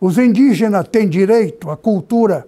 Os 0.00 0.18
indígenas 0.18 0.86
têm 0.88 1.08
direito 1.08 1.70
à 1.70 1.76
cultura, 1.76 2.46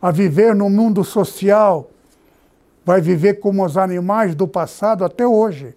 a 0.00 0.10
viver 0.10 0.54
no 0.54 0.68
mundo 0.68 1.02
social, 1.02 1.90
vai 2.84 3.00
viver 3.00 3.40
como 3.40 3.64
os 3.64 3.78
animais 3.78 4.34
do 4.34 4.46
passado 4.46 5.04
até 5.04 5.26
hoje 5.26 5.74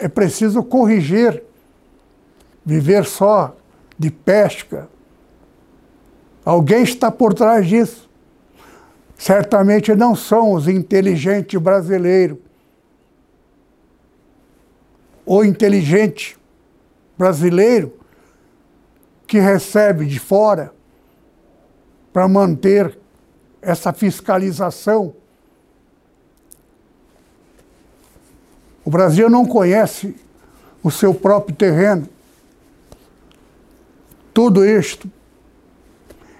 é 0.00 0.08
preciso 0.08 0.62
corrigir. 0.62 1.42
Viver 2.64 3.04
só 3.04 3.56
de 3.98 4.10
pesca. 4.10 4.88
Alguém 6.44 6.82
está 6.82 7.10
por 7.10 7.34
trás 7.34 7.66
disso. 7.66 8.08
Certamente 9.16 9.94
não 9.94 10.16
são 10.16 10.52
os 10.52 10.66
inteligentes 10.66 11.60
brasileiros. 11.60 12.38
O 15.24 15.44
inteligente 15.44 16.38
brasileiro 17.16 17.92
que 19.26 19.38
recebe 19.38 20.06
de 20.06 20.18
fora 20.18 20.72
para 22.12 22.26
manter 22.26 22.98
essa 23.62 23.92
fiscalização 23.92 25.14
O 28.84 28.90
Brasil 28.90 29.28
não 29.28 29.44
conhece 29.44 30.14
o 30.82 30.90
seu 30.90 31.12
próprio 31.14 31.54
terreno. 31.54 32.08
Tudo 34.32 34.64
isto 34.64 35.10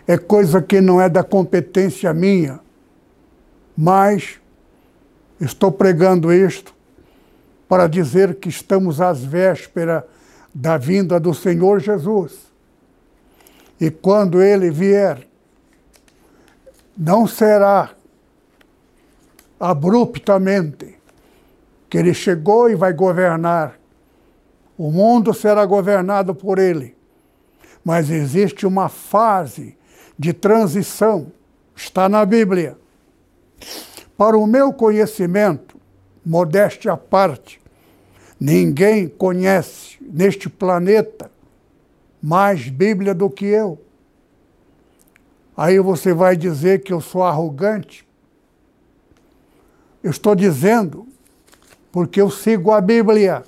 é 0.06 0.16
coisa 0.16 0.62
que 0.62 0.80
não 0.80 1.00
é 1.00 1.08
da 1.08 1.22
competência 1.22 2.12
minha, 2.12 2.60
mas 3.76 4.40
estou 5.40 5.70
pregando 5.70 6.32
isto 6.32 6.74
para 7.68 7.86
dizer 7.86 8.34
que 8.36 8.48
estamos 8.48 9.00
às 9.00 9.22
vésperas 9.24 10.02
da 10.52 10.76
vinda 10.76 11.20
do 11.20 11.32
Senhor 11.32 11.78
Jesus. 11.80 12.50
E 13.80 13.90
quando 13.90 14.42
ele 14.42 14.70
vier, 14.70 15.26
não 16.96 17.26
será 17.26 17.90
abruptamente 19.58 20.99
que 21.90 21.98
ele 21.98 22.14
chegou 22.14 22.70
e 22.70 22.76
vai 22.76 22.92
governar. 22.92 23.78
O 24.78 24.92
mundo 24.92 25.34
será 25.34 25.66
governado 25.66 26.32
por 26.32 26.58
ele. 26.58 26.96
Mas 27.84 28.08
existe 28.08 28.64
uma 28.64 28.88
fase 28.88 29.76
de 30.16 30.32
transição, 30.32 31.32
está 31.74 32.08
na 32.08 32.24
Bíblia. 32.24 32.78
Para 34.16 34.38
o 34.38 34.46
meu 34.46 34.72
conhecimento, 34.72 35.76
modéstia 36.24 36.92
à 36.92 36.96
parte, 36.96 37.60
ninguém 38.38 39.08
conhece 39.08 39.98
neste 40.00 40.48
planeta 40.48 41.30
mais 42.22 42.68
Bíblia 42.68 43.14
do 43.14 43.28
que 43.28 43.46
eu. 43.46 43.80
Aí 45.56 45.80
você 45.80 46.14
vai 46.14 46.36
dizer 46.36 46.82
que 46.82 46.92
eu 46.92 47.00
sou 47.00 47.24
arrogante. 47.24 48.06
Eu 50.02 50.10
estou 50.10 50.34
dizendo 50.34 51.09
porque 51.92 52.20
eu 52.20 52.30
sigo 52.30 52.70
a 52.72 52.80
Bíblia. 52.80 53.44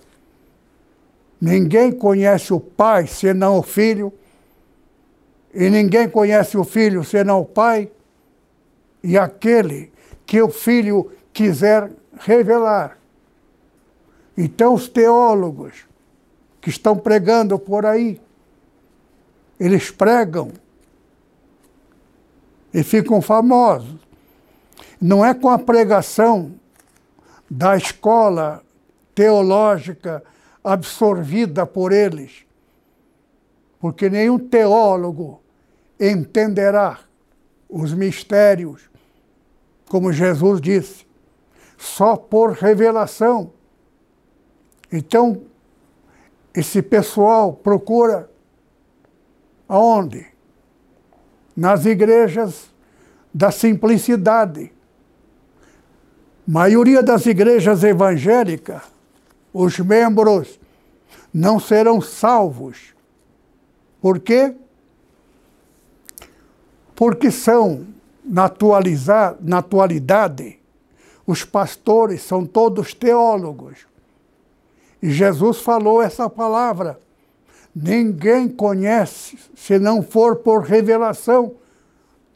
Ninguém 1.40 1.92
conhece 1.92 2.52
o 2.52 2.60
Pai 2.60 3.06
senão 3.06 3.58
o 3.58 3.62
Filho, 3.62 4.12
e 5.52 5.68
ninguém 5.68 6.08
conhece 6.08 6.56
o 6.56 6.64
Filho 6.64 7.04
senão 7.04 7.40
o 7.40 7.44
Pai, 7.44 7.90
e 9.02 9.18
aquele 9.18 9.92
que 10.24 10.40
o 10.40 10.48
Filho 10.48 11.10
quiser 11.32 11.90
revelar. 12.18 12.98
Então, 14.36 14.74
os 14.74 14.88
teólogos 14.88 15.86
que 16.60 16.70
estão 16.70 16.96
pregando 16.96 17.58
por 17.58 17.84
aí, 17.84 18.20
eles 19.58 19.90
pregam 19.90 20.50
e 22.72 22.82
ficam 22.82 23.20
famosos. 23.20 23.96
Não 25.00 25.24
é 25.24 25.34
com 25.34 25.50
a 25.50 25.58
pregação 25.58 26.54
da 27.54 27.76
escola 27.76 28.64
teológica 29.14 30.24
absorvida 30.64 31.66
por 31.66 31.92
eles, 31.92 32.46
porque 33.78 34.08
nenhum 34.08 34.38
teólogo 34.38 35.42
entenderá 36.00 37.00
os 37.68 37.92
mistérios, 37.92 38.88
como 39.86 40.14
Jesus 40.14 40.62
disse, 40.62 41.06
só 41.76 42.16
por 42.16 42.52
revelação. 42.52 43.52
Então, 44.90 45.42
esse 46.54 46.80
pessoal 46.80 47.52
procura 47.52 48.30
aonde? 49.68 50.26
Nas 51.54 51.84
igrejas 51.84 52.72
da 53.32 53.50
simplicidade. 53.50 54.72
Maioria 56.46 57.02
das 57.02 57.26
igrejas 57.26 57.84
evangélicas 57.84 58.82
os 59.52 59.78
membros 59.78 60.58
não 61.32 61.60
serão 61.60 62.00
salvos. 62.00 62.94
Por 64.00 64.18
quê? 64.18 64.54
Porque 66.94 67.30
são, 67.30 67.86
na, 68.24 68.50
na 69.40 69.58
atualidade, 69.58 70.58
os 71.26 71.44
pastores 71.44 72.22
são 72.22 72.46
todos 72.46 72.94
teólogos. 72.94 73.86
E 75.02 75.10
Jesus 75.10 75.58
falou 75.60 76.02
essa 76.02 76.28
palavra. 76.28 76.98
Ninguém 77.74 78.48
conhece 78.48 79.38
se 79.54 79.78
não 79.78 80.02
for 80.02 80.36
por 80.36 80.62
revelação 80.62 81.54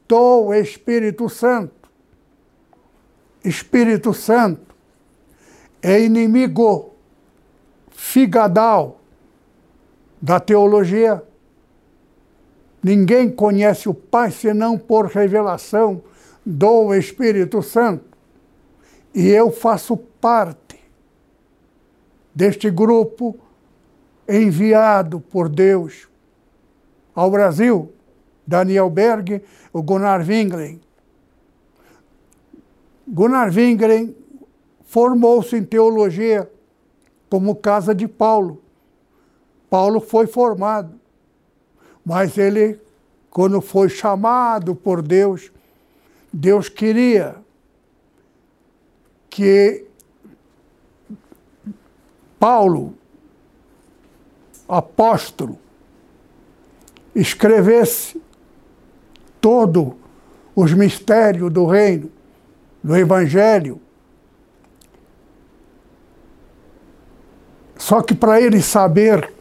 do 0.09 0.53
Espírito 0.55 1.29
Santo. 1.29 1.86
Espírito 3.47 4.13
Santo 4.13 4.75
é 5.81 6.01
inimigo 6.01 6.91
figadal 7.91 9.01
da 10.21 10.41
teologia. 10.41 11.23
Ninguém 12.83 13.31
conhece 13.31 13.89
o 13.89 13.95
Pai 13.95 14.33
senão 14.33 14.77
por 14.77 15.07
revelação 15.07 16.03
do 16.45 16.93
Espírito 16.93 17.63
Santo. 17.63 18.05
E 19.15 19.29
eu 19.29 19.53
faço 19.53 19.97
parte 19.97 20.81
deste 22.35 22.69
grupo 22.69 23.39
enviado 24.29 25.21
por 25.21 25.49
Deus 25.49 26.09
ao 27.15 27.31
Brasil. 27.31 27.93
Daniel 28.45 28.91
Berg, 28.91 29.43
o 29.73 29.83
Gunnar 29.83 30.21
Wingren. 30.27 30.86
Gunnar 33.07 33.53
Wingren 33.55 34.15
formou-se 34.85 35.57
em 35.57 35.65
teologia 35.65 36.51
como 37.31 37.55
casa 37.55 37.95
de 37.95 38.09
Paulo. 38.09 38.63
Paulo 39.71 40.01
foi 40.01 40.27
formado, 40.27 40.99
mas 42.05 42.39
ele, 42.39 42.81
quando 43.31 43.61
foi 43.61 43.89
chamado 43.89 44.75
por 44.75 45.03
Deus, 45.03 45.53
Deus 46.33 46.69
queria 46.69 47.37
que 49.29 49.85
Paulo, 52.39 52.95
apóstolo, 54.69 55.59
escrevesse 57.15 58.21
todo 59.41 59.97
os 60.55 60.73
mistérios 60.73 61.53
do 61.53 61.67
reino, 61.67 62.11
do 62.87 62.97
evangelho, 62.97 63.81
Só 67.77 68.01
que 68.01 68.15
para 68.15 68.41
ele 68.41 68.63
saber 68.63 69.33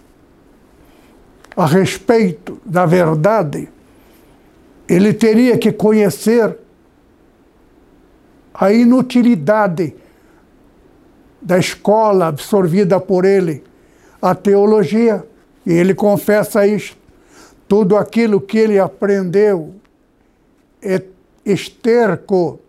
a 1.56 1.66
respeito 1.66 2.60
da 2.66 2.86
verdade, 2.86 3.70
ele 4.88 5.14
teria 5.14 5.58
que 5.58 5.72
conhecer 5.72 6.58
a 8.54 8.72
inutilidade 8.72 9.96
da 11.42 11.58
escola 11.58 12.28
absorvida 12.28 13.00
por 13.00 13.26
ele, 13.26 13.64
a 14.22 14.36
teologia. 14.36 15.26
E 15.66 15.72
ele 15.72 15.96
confessa 15.96 16.68
isso. 16.68 16.96
Tudo 17.68 17.98
aquilo 17.98 18.40
que 18.40 18.58
ele 18.58 18.78
aprendeu 18.78 19.74
é 20.82 21.02
esterco, 21.46 22.60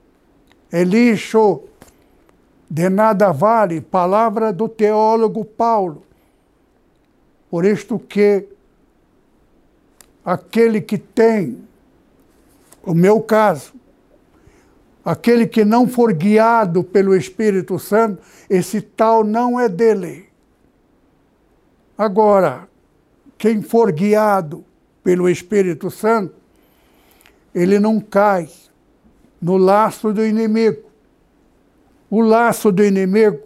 é 0.70 0.84
lixo, 0.84 1.62
de 2.68 2.88
nada 2.88 3.32
vale 3.32 3.80
palavra 3.80 4.52
do 4.52 4.68
teólogo 4.68 5.44
Paulo. 5.44 6.02
Por 7.48 7.64
isto 7.64 7.98
que 7.98 8.48
aquele 10.24 10.80
que 10.80 10.98
tem, 10.98 11.62
o 12.82 12.92
meu 12.92 13.20
caso, 13.20 13.72
aquele 15.04 15.46
que 15.46 15.64
não 15.64 15.86
for 15.86 16.12
guiado 16.12 16.82
pelo 16.82 17.14
Espírito 17.14 17.78
Santo, 17.78 18.20
esse 18.50 18.80
tal 18.80 19.22
não 19.22 19.60
é 19.60 19.68
dele. 19.68 20.26
Agora, 21.96 22.68
quem 23.38 23.62
for 23.62 23.92
guiado 23.92 24.64
pelo 25.04 25.28
Espírito 25.28 25.90
Santo, 25.90 26.34
ele 27.54 27.78
não 27.78 28.00
cai 28.00 28.48
no 29.40 29.56
laço 29.56 30.12
do 30.12 30.24
inimigo. 30.24 30.84
O 32.10 32.20
laço 32.20 32.70
do 32.70 32.84
inimigo 32.84 33.40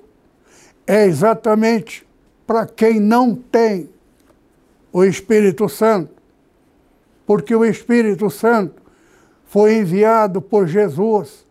é 0.86 1.06
exatamente 1.06 2.06
para 2.46 2.66
quem 2.66 3.00
não 3.00 3.34
tem 3.34 3.88
o 4.92 5.04
Espírito 5.04 5.68
Santo, 5.68 6.14
porque 7.24 7.54
o 7.54 7.64
Espírito 7.64 8.28
Santo 8.28 8.82
foi 9.44 9.76
enviado 9.76 10.42
por 10.42 10.66
Jesus, 10.66 11.46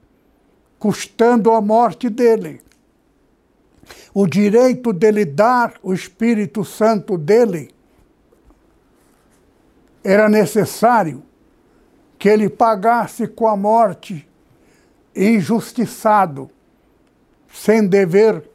custando 0.78 1.52
a 1.52 1.62
morte 1.62 2.10
dele. 2.10 2.62
O 4.14 4.28
direito 4.28 4.94
dele 4.94 5.26
dar 5.26 5.74
o 5.82 5.94
Espírito 5.94 6.64
Santo 6.64 7.18
dele 7.18 7.72
era 10.04 10.30
necessário 10.30 11.24
que 12.18 12.28
ele 12.28 12.50
pagasse 12.50 13.28
com 13.28 13.48
a 13.48 13.56
morte 13.56 14.29
injustiçado 15.20 16.50
sem 17.54 17.86
dever, 17.86 18.50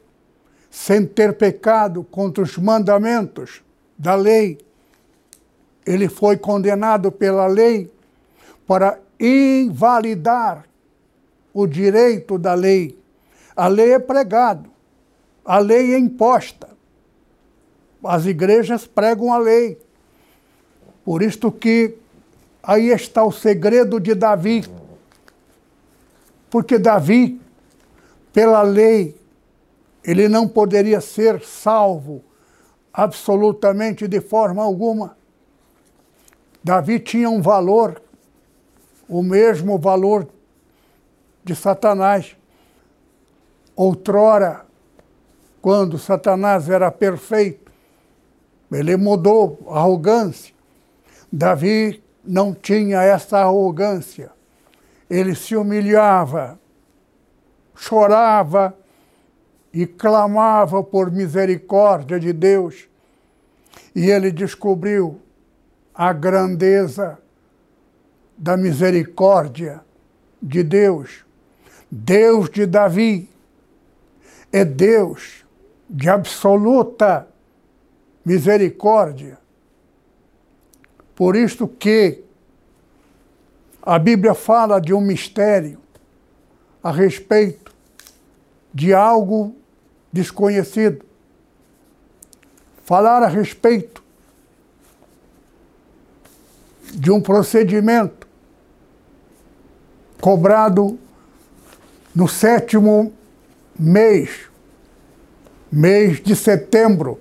sem 0.71 1.05
ter 1.05 1.37
pecado 1.37 2.03
contra 2.03 2.43
os 2.43 2.57
mandamentos 2.57 3.61
da 3.97 4.15
lei. 4.15 4.57
Ele 5.85 6.09
foi 6.09 6.37
condenado 6.37 7.11
pela 7.11 7.45
lei 7.45 7.91
para 8.65 8.99
invalidar 9.19 10.65
o 11.53 11.67
direito 11.67 12.37
da 12.37 12.55
lei. 12.55 12.97
A 13.55 13.67
lei 13.67 13.93
é 13.93 13.99
pregado, 13.99 14.69
a 15.45 15.59
lei 15.59 15.93
é 15.93 15.99
imposta. 15.99 16.69
As 18.03 18.25
igrejas 18.25 18.85
pregam 18.85 19.31
a 19.31 19.37
lei. 19.37 19.79
Por 21.03 21.21
isto 21.21 21.51
que 21.51 21.95
aí 22.61 22.89
está 22.89 23.23
o 23.23 23.31
segredo 23.31 23.99
de 23.99 24.15
Davi. 24.15 24.65
Porque 26.49 26.77
Davi, 26.77 27.41
pela 28.31 28.61
lei, 28.61 29.19
ele 30.03 30.27
não 30.27 30.47
poderia 30.47 31.01
ser 31.01 31.41
salvo 31.41 32.23
absolutamente 32.93 34.07
de 34.07 34.21
forma 34.21 34.63
alguma. 34.63 35.17
Davi 36.63 36.99
tinha 36.99 37.29
um 37.29 37.41
valor, 37.41 38.01
o 39.07 39.21
mesmo 39.21 39.77
valor 39.77 40.27
de 41.43 41.55
Satanás. 41.55 42.35
Outrora, 43.75 44.65
quando 45.61 45.97
Satanás 45.97 46.69
era 46.69 46.89
perfeito, 46.91 47.71
ele 48.71 48.95
mudou 48.95 49.59
a 49.69 49.79
arrogância. 49.79 50.53
Davi 51.31 52.03
não 52.23 52.53
tinha 52.53 53.01
essa 53.01 53.39
arrogância. 53.39 54.31
Ele 55.09 55.35
se 55.35 55.55
humilhava, 55.55 56.59
chorava 57.75 58.75
e 59.73 59.85
clamava 59.85 60.83
por 60.83 61.11
misericórdia 61.11 62.19
de 62.19 62.33
Deus. 62.33 62.87
E 63.95 64.09
ele 64.09 64.31
descobriu 64.31 65.21
a 65.93 66.11
grandeza 66.11 67.17
da 68.37 68.57
misericórdia 68.57 69.81
de 70.41 70.63
Deus. 70.63 71.25
Deus 71.89 72.49
de 72.49 72.65
Davi 72.65 73.29
é 74.51 74.65
Deus 74.65 75.45
de 75.89 76.09
absoluta 76.09 77.27
misericórdia. 78.25 79.37
Por 81.15 81.35
isto 81.35 81.67
que 81.67 82.24
a 83.85 83.99
Bíblia 83.99 84.33
fala 84.33 84.81
de 84.81 84.93
um 84.93 84.99
mistério 84.99 85.79
a 86.83 86.91
respeito 86.91 87.71
de 88.73 88.93
algo 88.93 89.55
desconhecido. 90.11 91.05
Falar 92.83 93.21
a 93.21 93.27
respeito 93.27 94.03
de 96.93 97.11
um 97.11 97.21
procedimento 97.21 98.27
cobrado 100.19 100.97
no 102.13 102.27
sétimo 102.27 103.13
mês, 103.77 104.49
mês 105.71 106.21
de 106.21 106.35
setembro, 106.35 107.19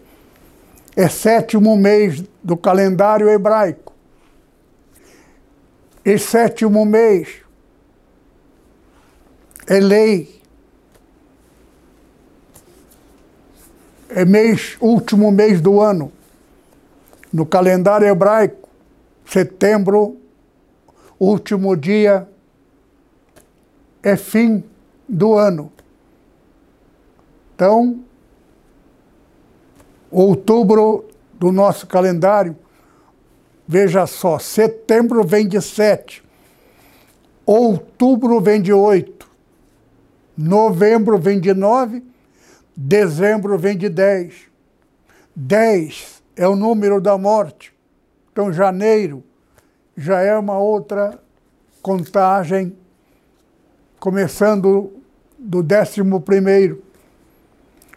é 0.97 1.09
sétimo 1.09 1.77
mês 1.77 2.23
do 2.43 2.57
calendário 2.57 3.29
hebraico. 3.29 3.94
E 6.05 6.19
sétimo 6.19 6.85
mês 6.85 7.45
é 9.67 9.81
lei. 9.81 10.43
É 14.11 14.25
mês, 14.25 14.77
último 14.81 15.33
mês 15.33 15.61
do 15.61 15.81
ano. 15.81 16.13
No 17.33 17.45
calendário 17.45 18.07
hebraico, 18.07 18.69
setembro, 19.27 20.17
último 21.19 21.75
dia, 21.75 22.29
é 24.03 24.17
fim 24.17 24.63
do 25.09 25.35
ano. 25.35 25.73
Então, 27.55 28.05
outubro 30.11 31.09
do 31.33 31.51
nosso 31.51 31.87
calendário, 31.87 32.57
veja 33.67 34.07
só, 34.07 34.39
setembro 34.39 35.25
vem 35.25 35.49
de 35.49 35.61
sete, 35.61 36.23
outubro 37.47 38.41
vem 38.41 38.61
de 38.61 38.73
oito, 38.73 39.31
novembro 40.37 41.19
vem 41.19 41.41
de 41.41 41.55
nove, 41.55 42.03
dezembro 42.77 43.59
vem 43.59 43.77
de 43.77 43.89
dez. 43.89 44.49
Dez 45.35 46.23
é 46.37 46.47
o 46.47 46.55
número 46.55 47.01
da 47.01 47.19
morte. 47.19 47.75
Então, 48.33 48.53
janeiro 48.53 49.23
já 49.97 50.21
é 50.21 50.37
uma 50.37 50.59
outra 50.59 51.21
contagem, 51.83 52.77
começando 53.99 54.93
do 55.39 55.63
décimo 55.63 56.21
primeiro. 56.21 56.83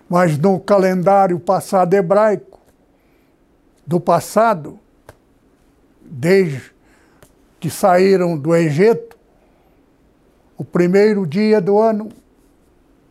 Mas 0.10 0.38
no 0.38 0.60
calendário 0.60 1.40
passado 1.40 1.94
hebraico, 1.94 2.60
do 3.86 4.00
passado, 4.00 4.80
desde 6.10 6.72
que 7.60 7.70
saíram 7.70 8.38
do 8.38 8.56
Egito, 8.56 9.18
o 10.58 10.64
primeiro 10.64 11.28
dia 11.28 11.62
do 11.62 11.78
ano 11.78 12.10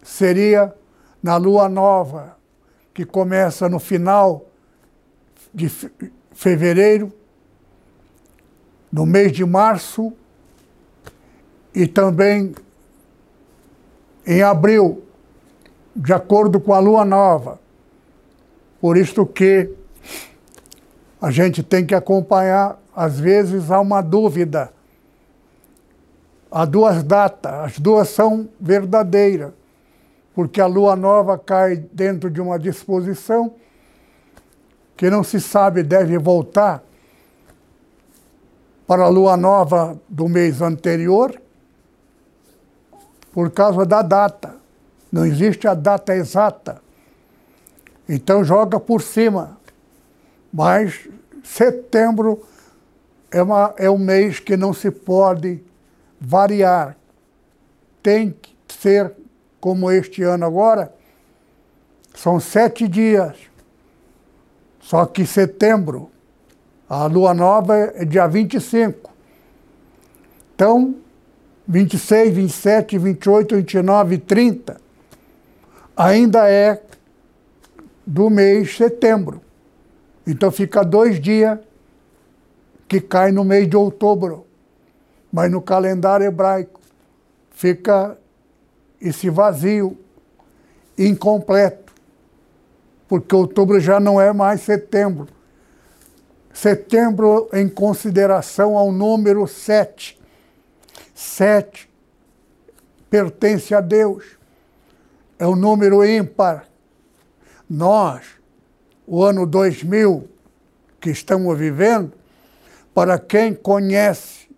seria 0.03 0.75
na 1.23 1.37
lua 1.37 1.69
nova, 1.69 2.37
que 2.95 3.05
começa 3.05 3.69
no 3.69 3.79
final 3.79 4.47
de 5.53 5.69
fevereiro, 6.33 7.13
no 8.91 9.05
mês 9.05 9.33
de 9.33 9.45
março 9.45 10.13
e 11.75 11.87
também 11.87 12.55
em 14.27 14.43
abril 14.43 15.03
de 15.95 16.13
acordo 16.13 16.59
com 16.59 16.73
a 16.73 16.79
lua 16.79 17.05
nova. 17.05 17.61
Por 18.81 18.97
isto 18.97 19.27
que 19.27 19.71
a 21.21 21.31
gente 21.31 21.63
tem 21.63 21.85
que 21.85 21.95
acompanhar, 21.95 22.79
às 22.95 23.19
vezes 23.19 23.71
há 23.71 23.81
uma 23.81 24.03
dúvida. 24.03 24.73
Há 26.51 26.65
duas 26.65 27.03
datas, 27.03 27.53
as 27.53 27.79
duas 27.79 28.09
são 28.09 28.49
verdadeiras, 28.61 29.53
porque 30.35 30.61
a 30.61 30.67
lua 30.67 30.95
nova 30.95 31.39
cai 31.39 31.77
dentro 31.77 32.31
de 32.31 32.41
uma 32.41 32.59
disposição 32.59 33.55
que 34.97 35.11
não 35.11 35.23
se 35.23 35.41
sabe 35.41 35.83
deve 35.83 36.17
voltar 36.19 36.83
para 38.87 39.05
a 39.05 39.09
lua 39.09 39.37
nova 39.37 39.99
do 40.09 40.29
mês 40.29 40.63
anterior 40.63 41.41
por 43.33 43.51
causa 43.51 43.85
da 43.85 44.01
data. 44.01 44.55
Não 45.13 45.27
existe 45.27 45.67
a 45.69 45.75
data 45.75 46.15
exata. 46.15 46.81
Então 48.09 48.45
joga 48.45 48.79
por 48.79 49.03
cima. 49.03 49.59
Mas 50.57 51.07
setembro 51.45 52.43
é, 53.31 53.43
uma, 53.43 53.75
é 53.77 53.91
um 53.91 53.99
mês 53.99 54.41
que 54.41 54.57
não 54.57 54.73
se 54.73 54.91
pode 54.91 55.63
variar. 56.19 56.97
Tem 58.03 58.31
que 58.31 58.57
ser 58.73 59.13
como 59.61 59.91
este 59.91 60.23
ano 60.23 60.47
agora. 60.47 60.95
São 62.15 62.41
sete 62.41 62.89
dias. 62.89 63.37
Só 64.81 65.05
que 65.05 65.27
setembro, 65.27 66.11
a 66.89 67.05
lua 67.05 67.35
nova 67.35 67.77
é 67.77 68.07
dia 68.07 68.27
25. 68.27 69.13
Então, 70.55 70.95
26, 71.69 72.35
27, 72.35 72.97
28, 72.97 73.57
29 73.57 74.15
e 74.15 74.19
30 74.19 74.81
ainda 75.95 76.49
é 76.49 76.83
do 78.07 78.31
mês 78.31 78.75
setembro. 78.75 79.45
Então 80.27 80.51
fica 80.51 80.83
dois 80.85 81.21
dias 81.21 81.59
que 82.89 83.01
cai 83.01 83.31
no 83.31 83.45
mês 83.45 83.69
de 83.69 83.77
outubro. 83.77 84.47
Mas 85.33 85.51
no 85.51 85.61
calendário 85.61 86.27
hebraico 86.27 86.81
fica 87.51 88.19
esse 89.01 89.31
vazio, 89.31 89.97
incompleto. 90.99 91.93
Porque 93.09 93.35
outubro 93.35 93.79
já 93.79 94.01
não 94.01 94.21
é 94.21 94.33
mais 94.33 94.63
setembro. 94.63 95.29
Setembro 96.53 97.49
em 97.53 97.69
consideração 97.69 98.77
ao 98.77 98.91
número 98.91 99.47
sete. 99.47 100.19
Sete 101.15 101.89
pertence 103.11 103.75
a 103.75 103.81
Deus 103.81 104.37
é 105.39 105.47
um 105.47 105.57
número 105.57 106.05
ímpar. 106.05 106.67
Nós, 107.69 108.25
o 109.07 109.23
ano 109.23 109.47
2000 109.47 110.29
que 111.01 111.11
estamos 111.11 111.57
vivendo, 111.57 112.13
para 112.93 113.19
quem 113.19 113.55
conhece 113.55 114.49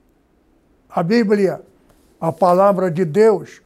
a 0.88 1.02
Bíblia, 1.02 1.60
a 2.20 2.32
palavra 2.32 2.90
de 2.90 3.04
Deus, 3.04 3.60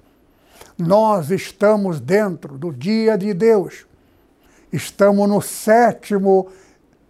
nós 0.77 1.31
estamos 1.31 2.01
dentro 2.01 2.59
do 2.59 2.73
dia 2.73 3.17
de 3.17 3.33
Deus. 3.33 3.87
estamos 4.73 5.29
no 5.29 5.41
sétimo 5.43 6.49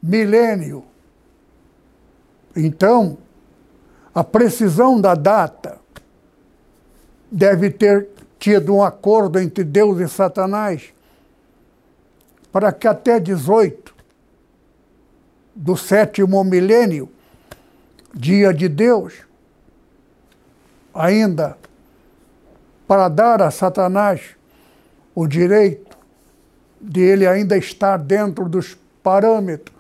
milênio. 0.02 0.84
Então, 2.56 3.16
a 4.12 4.24
precisão 4.24 5.00
da 5.00 5.14
data 5.14 5.78
deve 7.30 7.70
ter 7.70 8.08
tido 8.38 8.74
um 8.74 8.82
acordo 8.82 9.38
entre 9.38 9.62
Deus 9.62 10.00
e 10.00 10.08
Satanás 10.08 10.92
para 12.52 12.70
que 12.70 12.86
até 12.86 13.18
18 13.18 13.94
do 15.54 15.76
sétimo 15.76 16.42
milênio, 16.44 17.10
dia 18.14 18.52
de 18.52 18.68
Deus, 18.68 19.14
ainda 20.94 21.56
para 22.86 23.08
dar 23.08 23.40
a 23.40 23.50
Satanás 23.50 24.36
o 25.14 25.26
direito 25.26 25.96
de 26.80 27.00
ele 27.00 27.26
ainda 27.26 27.56
estar 27.56 27.96
dentro 27.96 28.48
dos 28.48 28.76
parâmetros 29.02 29.76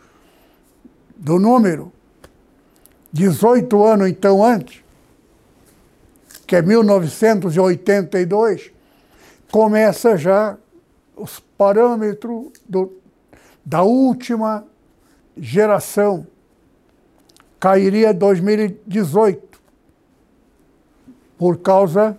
do 1.16 1.38
número, 1.38 1.92
18 3.12 3.84
anos 3.84 4.08
então 4.08 4.44
antes, 4.44 4.82
que 6.46 6.56
é 6.56 6.62
1982, 6.62 8.72
começa 9.50 10.16
já 10.16 10.56
os 11.22 11.38
parâmetros 11.38 12.50
do, 12.68 12.92
da 13.64 13.82
última 13.82 14.66
geração. 15.36 16.26
Cairia 17.60 18.12
2018, 18.12 19.62
por 21.38 21.58
causa 21.58 22.18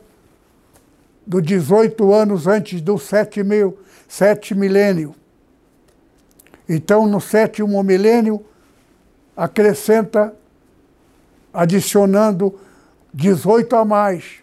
dos 1.28 1.44
18 1.44 2.14
anos 2.14 2.48
antes 2.48 2.80
do 2.80 2.98
7 2.98 3.44
mil, 3.44 3.78
milênio. 4.56 5.14
Então, 6.68 7.06
no 7.06 7.20
sétimo 7.20 7.84
milênio, 7.84 8.46
acrescenta, 9.36 10.34
adicionando 11.54 12.58
18 13.14 13.76
a 13.76 13.84
mais. 13.84 14.36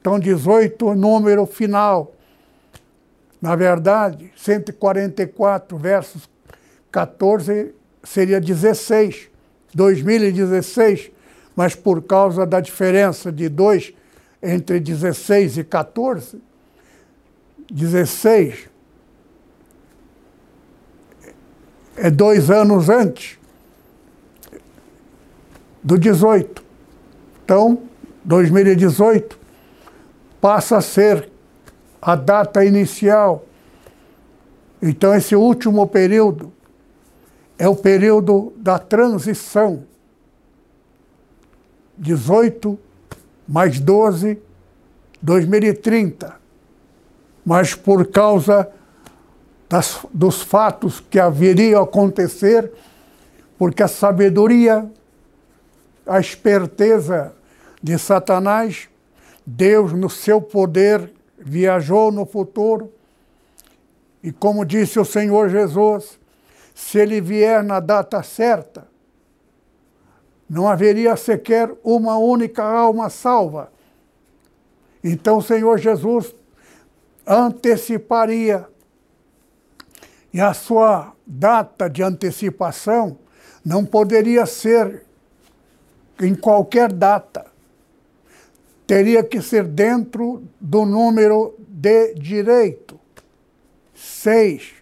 Então, 0.00 0.18
18 0.18 0.94
número 0.94 1.44
final. 1.44 2.14
Na 3.40 3.56
verdade, 3.56 4.32
144 4.36 5.78
versus 5.78 6.28
14 6.92 7.74
seria 8.02 8.40
16, 8.40 9.28
2016, 9.74 11.10
mas 11.56 11.74
por 11.74 12.02
causa 12.02 12.44
da 12.44 12.60
diferença 12.60 13.32
de 13.32 13.48
2 13.48 13.94
entre 14.42 14.80
16 14.80 15.58
e 15.58 15.64
14, 15.64 16.40
16 17.70 18.68
é 21.96 22.10
dois 22.10 22.50
anos 22.50 22.88
antes 22.88 23.38
do 25.82 25.98
18. 25.98 26.64
Então, 27.44 27.82
2018 28.24 29.38
passa 30.40 30.78
a 30.78 30.80
ser 30.80 31.29
a 32.00 32.14
data 32.14 32.64
inicial. 32.64 33.44
Então, 34.80 35.14
esse 35.14 35.36
último 35.36 35.86
período 35.86 36.52
é 37.58 37.68
o 37.68 37.76
período 37.76 38.52
da 38.56 38.78
transição. 38.78 39.84
18 41.98 42.78
mais 43.46 43.78
12, 43.78 44.38
2030. 45.20 46.36
Mas 47.44 47.74
por 47.74 48.06
causa 48.06 48.70
das, 49.68 49.98
dos 50.14 50.40
fatos 50.40 51.00
que 51.00 51.18
haveriam 51.18 51.82
acontecer, 51.82 52.72
porque 53.58 53.82
a 53.82 53.88
sabedoria, 53.88 54.90
a 56.06 56.18
esperteza 56.18 57.34
de 57.82 57.98
Satanás, 57.98 58.88
Deus, 59.44 59.92
no 59.92 60.08
seu 60.08 60.40
poder, 60.40 61.12
viajou 61.40 62.12
no 62.12 62.26
futuro. 62.26 62.92
E 64.22 64.30
como 64.30 64.64
disse 64.64 65.00
o 65.00 65.04
Senhor 65.04 65.48
Jesus, 65.48 66.18
se 66.74 66.98
ele 66.98 67.20
vier 67.20 67.62
na 67.62 67.80
data 67.80 68.22
certa, 68.22 68.86
não 70.48 70.68
haveria 70.68 71.16
sequer 71.16 71.72
uma 71.82 72.18
única 72.18 72.62
alma 72.62 73.08
salva. 73.08 73.72
Então 75.02 75.38
o 75.38 75.42
Senhor 75.42 75.78
Jesus 75.78 76.34
anteciparia. 77.26 78.66
E 80.32 80.40
a 80.40 80.52
sua 80.54 81.12
data 81.26 81.88
de 81.88 82.02
antecipação 82.02 83.18
não 83.64 83.84
poderia 83.84 84.46
ser 84.46 85.04
em 86.20 86.34
qualquer 86.34 86.92
data. 86.92 87.49
Teria 88.90 89.22
que 89.22 89.40
ser 89.40 89.62
dentro 89.62 90.42
do 90.60 90.84
número 90.84 91.54
de 91.60 92.12
direito. 92.14 92.98
Seis 93.94 94.72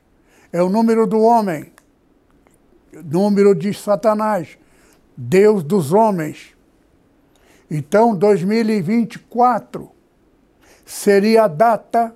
é 0.50 0.62
o 0.62 0.70
número 0.70 1.06
do 1.06 1.20
homem, 1.20 1.70
número 3.04 3.54
de 3.54 3.74
Satanás, 3.74 4.56
Deus 5.14 5.62
dos 5.62 5.92
homens. 5.92 6.56
Então, 7.70 8.16
2024 8.16 9.90
seria 10.86 11.44
a 11.44 11.48
data 11.48 12.14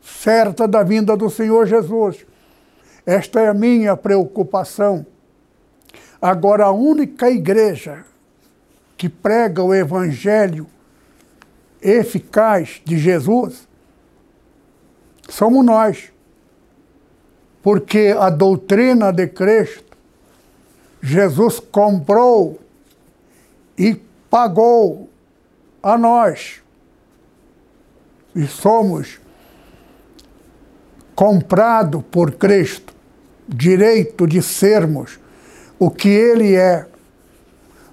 certa 0.00 0.68
da 0.68 0.84
vinda 0.84 1.16
do 1.16 1.28
Senhor 1.28 1.66
Jesus. 1.66 2.24
Esta 3.04 3.40
é 3.40 3.48
a 3.48 3.54
minha 3.54 3.96
preocupação. 3.96 5.04
Agora, 6.22 6.66
a 6.66 6.70
única 6.70 7.28
igreja 7.28 8.04
que 9.00 9.08
prega 9.08 9.62
o 9.62 9.74
evangelho 9.74 10.66
eficaz 11.80 12.82
de 12.84 12.98
Jesus 12.98 13.66
somos 15.26 15.64
nós. 15.64 16.12
Porque 17.62 18.14
a 18.18 18.28
doutrina 18.28 19.10
de 19.10 19.26
Cristo 19.26 19.96
Jesus 21.02 21.58
comprou 21.60 22.60
e 23.78 23.94
pagou 24.28 25.08
a 25.82 25.96
nós. 25.96 26.60
E 28.34 28.46
somos 28.46 29.18
comprado 31.14 32.02
por 32.02 32.32
Cristo, 32.32 32.94
direito 33.48 34.26
de 34.26 34.42
sermos 34.42 35.18
o 35.78 35.90
que 35.90 36.10
Ele 36.10 36.54
é, 36.54 36.89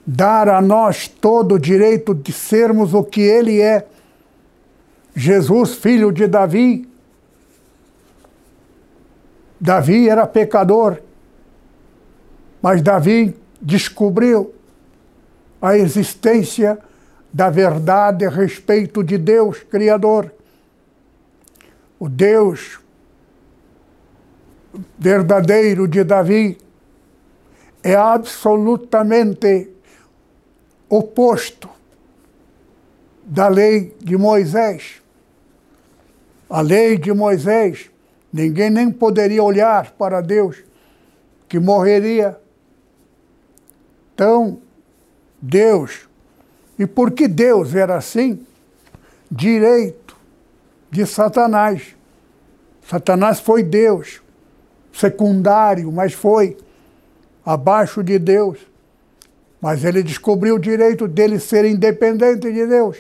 dar 0.08 0.48
a 0.48 0.62
nós 0.62 1.10
todo 1.10 1.56
o 1.56 1.60
direito 1.60 2.16
de 2.16 2.32
sermos 2.32 2.94
o 2.94 3.04
que 3.04 3.20
Ele 3.20 3.60
é. 3.62 3.86
Jesus, 5.14 5.76
filho 5.76 6.14
de 6.14 6.26
Davi. 6.28 6.88
Davi 9.60 10.08
era 10.08 10.26
pecador, 10.26 11.02
mas 12.62 12.82
Davi 12.82 13.36
descobriu 13.62 14.54
a 15.62 15.78
existência 15.78 16.78
da 17.34 17.50
verdade 17.50 18.26
a 18.26 18.30
respeito 18.30 19.04
de 19.04 19.18
Deus 19.18 19.64
Criador. 19.64 20.32
O 22.00 22.08
Deus 22.08 22.80
verdadeiro 24.98 25.88
de 25.88 26.04
Davi 26.04 26.60
é 27.84 27.96
absolutamente 27.96 29.77
oposto 30.90 31.70
da 33.24 33.48
lei 33.48 33.96
de 34.02 34.18
Moisés. 34.18 35.02
A 36.50 36.62
lei 36.62 36.98
de 36.98 37.12
Moisés, 37.14 37.90
ninguém 38.32 38.70
nem 38.70 38.92
poderia 38.92 39.44
olhar 39.44 39.92
para 39.92 40.22
Deus, 40.22 40.64
que 41.50 41.60
morreria 41.60 42.38
então, 44.18 44.58
Deus, 45.40 46.10
e 46.80 46.88
por 46.88 47.12
que 47.12 47.28
Deus 47.28 47.76
era 47.76 47.98
assim? 47.98 48.44
Direito 49.30 50.18
de 50.90 51.06
Satanás. 51.06 51.96
Satanás 52.82 53.40
foi 53.40 53.62
Deus, 53.62 54.20
secundário, 54.92 55.92
mas 55.92 56.14
foi 56.14 56.58
abaixo 57.46 58.04
de 58.04 58.18
Deus. 58.18 58.58
Mas 59.62 59.84
ele 59.84 60.04
descobriu 60.04 60.56
o 60.56 60.60
direito 60.60 61.08
dele 61.08 61.40
ser 61.40 61.66
independente 61.66 62.52
de 62.52 62.66
Deus. 62.66 62.98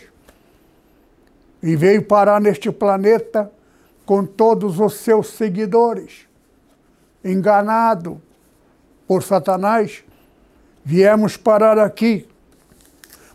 E 1.62 1.76
veio 1.76 2.04
parar 2.04 2.42
neste 2.42 2.72
planeta 2.72 3.52
com 4.06 4.26
todos 4.26 4.80
os 4.80 4.96
seus 4.96 5.28
seguidores, 5.32 6.28
enganado 7.24 8.22
por 9.08 9.22
Satanás 9.22 10.04
Viemos 10.90 11.36
parar 11.36 11.78
aqui, 11.78 12.26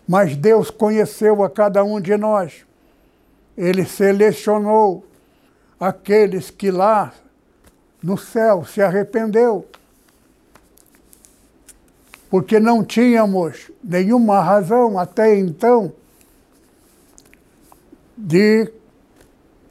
mas 0.09 0.35
Deus 0.35 0.71
conheceu 0.71 1.45
a 1.45 1.51
cada 1.51 1.85
um 1.85 2.01
de 2.01 2.17
nós. 2.17 2.65
Ele 3.55 3.85
selecionou 3.85 5.05
aqueles 5.79 6.51
que 6.51 6.71
lá 6.71 7.13
no 8.03 8.17
céu 8.17 8.65
se 8.65 8.81
arrependeu. 8.81 9.67
Porque 12.33 12.59
não 12.59 12.83
tínhamos 12.83 13.71
nenhuma 13.85 14.41
razão 14.41 14.99
até 14.99 15.39
então 15.39 15.93
de 18.17 18.73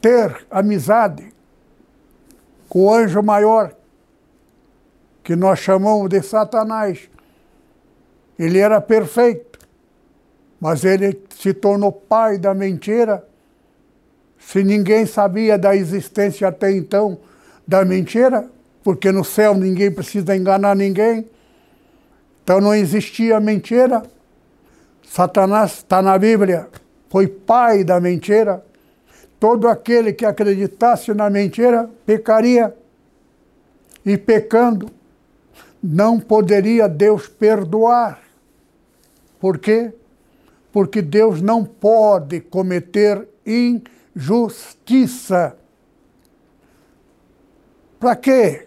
ter 0.00 0.46
amizade 0.48 1.34
com 2.68 2.84
o 2.84 2.94
anjo 2.94 3.20
maior, 3.20 3.74
que 5.24 5.34
nós 5.34 5.58
chamamos 5.58 6.08
de 6.08 6.22
Satanás. 6.22 7.10
Ele 8.38 8.60
era 8.60 8.80
perfeito, 8.80 9.58
mas 10.60 10.84
ele 10.84 11.20
se 11.36 11.52
tornou 11.52 11.90
pai 11.90 12.38
da 12.38 12.54
mentira. 12.54 13.26
Se 14.38 14.62
ninguém 14.62 15.04
sabia 15.04 15.58
da 15.58 15.74
existência 15.74 16.46
até 16.46 16.70
então 16.70 17.18
da 17.66 17.84
mentira, 17.84 18.48
porque 18.84 19.10
no 19.10 19.24
céu 19.24 19.52
ninguém 19.52 19.90
precisa 19.90 20.36
enganar 20.36 20.76
ninguém, 20.76 21.28
então 22.42 22.60
não 22.60 22.74
existia 22.74 23.38
mentira. 23.38 24.02
Satanás 25.04 25.74
está 25.74 26.02
na 26.02 26.18
Bíblia, 26.18 26.68
foi 27.08 27.26
pai 27.28 27.84
da 27.84 28.00
mentira. 28.00 28.64
Todo 29.38 29.68
aquele 29.68 30.12
que 30.12 30.24
acreditasse 30.24 31.14
na 31.14 31.30
mentira 31.30 31.88
pecaria. 32.06 32.74
E 34.04 34.16
pecando, 34.16 34.90
não 35.82 36.18
poderia 36.18 36.88
Deus 36.88 37.28
perdoar. 37.28 38.20
Por 39.38 39.58
quê? 39.58 39.92
Porque 40.72 41.00
Deus 41.02 41.40
não 41.40 41.64
pode 41.64 42.40
cometer 42.40 43.28
injustiça. 44.16 45.56
Para 48.00 48.16
que 48.16 48.66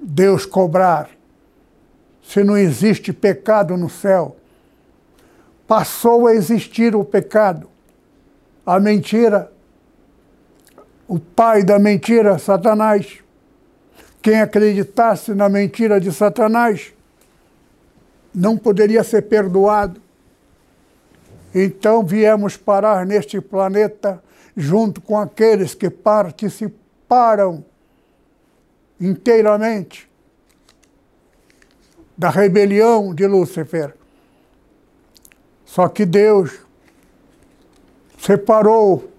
Deus 0.00 0.46
cobrar 0.46 1.10
se 2.22 2.44
não 2.44 2.56
existe 2.56 3.12
pecado 3.12 3.76
no 3.76 3.90
céu? 3.90 4.36
Passou 5.66 6.26
a 6.26 6.34
existir 6.34 6.94
o 6.94 7.04
pecado, 7.04 7.68
a 8.64 8.78
mentira, 8.78 9.50
o 11.08 11.18
pai 11.18 11.62
da 11.62 11.78
mentira, 11.78 12.38
Satanás. 12.38 13.18
Quem 14.22 14.40
acreditasse 14.40 15.34
na 15.34 15.48
mentira 15.48 16.00
de 16.00 16.12
Satanás 16.12 16.92
não 18.34 18.56
poderia 18.56 19.02
ser 19.02 19.22
perdoado. 19.22 20.00
Então 21.54 22.04
viemos 22.04 22.56
parar 22.56 23.04
neste 23.04 23.40
planeta 23.40 24.22
junto 24.56 25.00
com 25.00 25.18
aqueles 25.18 25.74
que 25.74 25.90
participaram 25.90 27.64
inteiramente 29.00 30.08
da 32.22 32.30
rebelião 32.30 33.12
de 33.12 33.26
Lúcifer. 33.26 33.96
Só 35.64 35.88
que 35.88 36.06
Deus 36.06 36.60
separou 38.16 39.10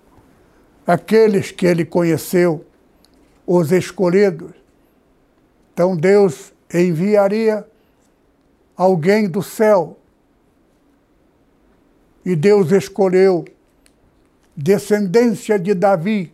aqueles 0.88 1.52
que 1.52 1.66
ele 1.66 1.84
conheceu, 1.84 2.66
os 3.46 3.74
escolhidos. 3.74 4.54
Então 5.74 5.98
Deus 5.98 6.54
enviaria 6.74 7.68
alguém 8.74 9.28
do 9.28 9.44
céu. 9.44 10.00
E 12.24 12.38
Deus 12.38 12.72
escolheu 12.72 13.44
descendência 14.56 15.60
de 15.60 15.74
Davi. 15.74 16.32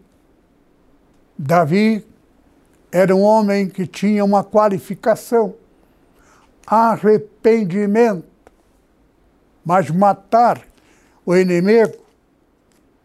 Davi 1.36 2.06
era 2.92 3.16
um 3.16 3.24
homem 3.24 3.68
que 3.68 3.88
tinha 3.88 4.24
uma 4.24 4.44
qualificação, 4.44 5.56
arrependimento. 6.70 8.28
Mas 9.66 9.90
matar 9.90 10.62
o 11.26 11.36
inimigo 11.36 11.98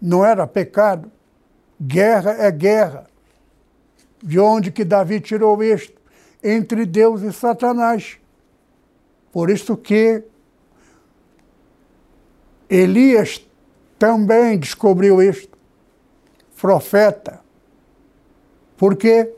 não 0.00 0.24
era 0.24 0.46
pecado. 0.46 1.10
Guerra 1.80 2.32
é 2.32 2.50
guerra. 2.50 3.06
De 4.22 4.38
onde 4.38 4.70
que 4.70 4.84
Davi 4.84 5.20
tirou 5.20 5.62
isto? 5.62 6.00
Entre 6.42 6.84
Deus 6.84 7.22
e 7.22 7.32
Satanás. 7.32 8.18
Por 9.32 9.50
isso 9.50 9.76
que 9.76 10.22
Elias 12.68 13.46
também 13.98 14.58
descobriu 14.58 15.22
isto. 15.22 15.56
Profeta. 16.60 17.40
Por 18.76 18.96
quê? 18.96 19.34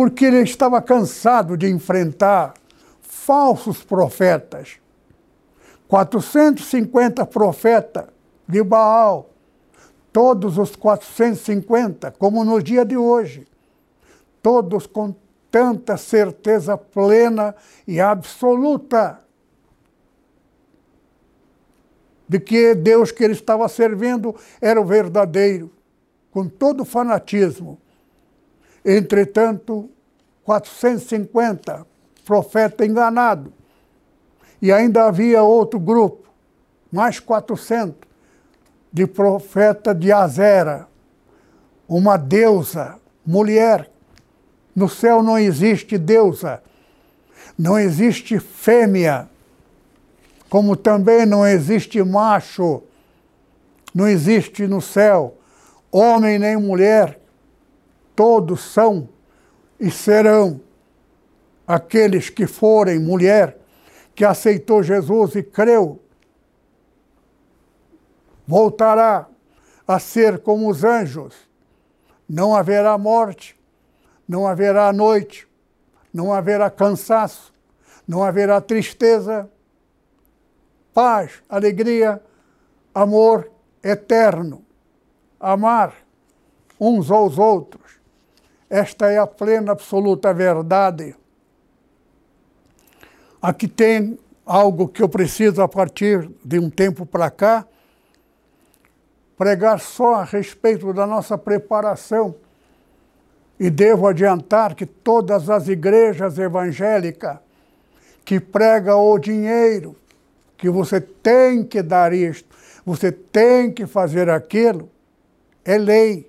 Porque 0.00 0.24
ele 0.24 0.40
estava 0.40 0.80
cansado 0.80 1.58
de 1.58 1.68
enfrentar 1.68 2.54
falsos 3.02 3.84
profetas. 3.84 4.78
450 5.88 7.26
profetas 7.26 8.06
de 8.48 8.62
Baal. 8.62 9.28
Todos 10.10 10.56
os 10.56 10.74
450, 10.74 12.12
como 12.12 12.42
no 12.46 12.62
dia 12.62 12.82
de 12.82 12.96
hoje. 12.96 13.46
Todos 14.40 14.86
com 14.86 15.14
tanta 15.50 15.98
certeza 15.98 16.78
plena 16.78 17.54
e 17.86 18.00
absoluta 18.00 19.22
de 22.26 22.40
que 22.40 22.74
Deus 22.74 23.12
que 23.12 23.22
ele 23.22 23.34
estava 23.34 23.68
servindo 23.68 24.34
era 24.62 24.80
o 24.80 24.84
verdadeiro, 24.86 25.70
com 26.30 26.48
todo 26.48 26.86
fanatismo. 26.86 27.78
Entretanto, 28.84 29.88
450 30.44 31.86
profeta 32.24 32.84
enganado. 32.84 33.52
E 34.62 34.70
ainda 34.72 35.04
havia 35.04 35.42
outro 35.42 35.80
grupo, 35.80 36.28
mais 36.92 37.18
400, 37.18 37.96
de 38.92 39.06
profeta 39.06 39.94
de 39.94 40.12
Azera, 40.12 40.88
uma 41.88 42.16
deusa, 42.16 42.96
mulher, 43.24 43.90
no 44.74 44.88
céu 44.88 45.22
não 45.22 45.38
existe 45.38 45.96
deusa, 45.98 46.62
não 47.58 47.78
existe 47.78 48.38
fêmea, 48.38 49.28
como 50.48 50.76
também 50.76 51.26
não 51.26 51.46
existe 51.46 52.02
macho, 52.02 52.82
não 53.94 54.06
existe 54.08 54.66
no 54.66 54.80
céu 54.80 55.36
homem 55.90 56.38
nem 56.38 56.56
mulher, 56.56 57.19
todos 58.20 58.60
são 58.60 59.08
e 59.80 59.90
serão 59.90 60.60
aqueles 61.66 62.28
que 62.28 62.46
forem 62.46 62.98
mulher, 62.98 63.56
que 64.14 64.26
aceitou 64.26 64.82
Jesus 64.82 65.36
e 65.36 65.42
creu, 65.42 65.98
voltará 68.46 69.26
a 69.88 69.98
ser 69.98 70.40
como 70.40 70.68
os 70.68 70.84
anjos. 70.84 71.34
Não 72.28 72.54
haverá 72.54 72.98
morte, 72.98 73.58
não 74.28 74.46
haverá 74.46 74.92
noite, 74.92 75.48
não 76.12 76.30
haverá 76.30 76.70
cansaço, 76.70 77.54
não 78.06 78.22
haverá 78.22 78.60
tristeza, 78.60 79.48
paz, 80.92 81.42
alegria, 81.48 82.22
amor 82.94 83.50
eterno. 83.82 84.62
Amar 85.40 85.94
uns 86.78 87.10
aos 87.10 87.38
outros. 87.38 87.89
Esta 88.70 89.10
é 89.10 89.18
a 89.18 89.26
plena, 89.26 89.72
absoluta 89.72 90.32
verdade. 90.32 91.16
Aqui 93.42 93.66
tem 93.66 94.16
algo 94.46 94.86
que 94.86 95.02
eu 95.02 95.08
preciso, 95.08 95.60
a 95.60 95.66
partir 95.66 96.30
de 96.44 96.60
um 96.60 96.70
tempo 96.70 97.04
para 97.04 97.28
cá, 97.30 97.66
pregar 99.36 99.80
só 99.80 100.16
a 100.16 100.24
respeito 100.24 100.92
da 100.92 101.04
nossa 101.06 101.36
preparação 101.36 102.36
e 103.58 103.68
devo 103.68 104.06
adiantar 104.06 104.74
que 104.74 104.86
todas 104.86 105.50
as 105.50 105.66
igrejas 105.66 106.38
evangélicas 106.38 107.38
que 108.24 108.38
pregam 108.38 109.00
o 109.00 109.18
dinheiro, 109.18 109.96
que 110.56 110.70
você 110.70 111.00
tem 111.00 111.64
que 111.64 111.82
dar 111.82 112.12
isto, 112.12 112.48
você 112.84 113.10
tem 113.10 113.72
que 113.72 113.86
fazer 113.86 114.30
aquilo, 114.30 114.88
é 115.64 115.76
lei, 115.76 116.28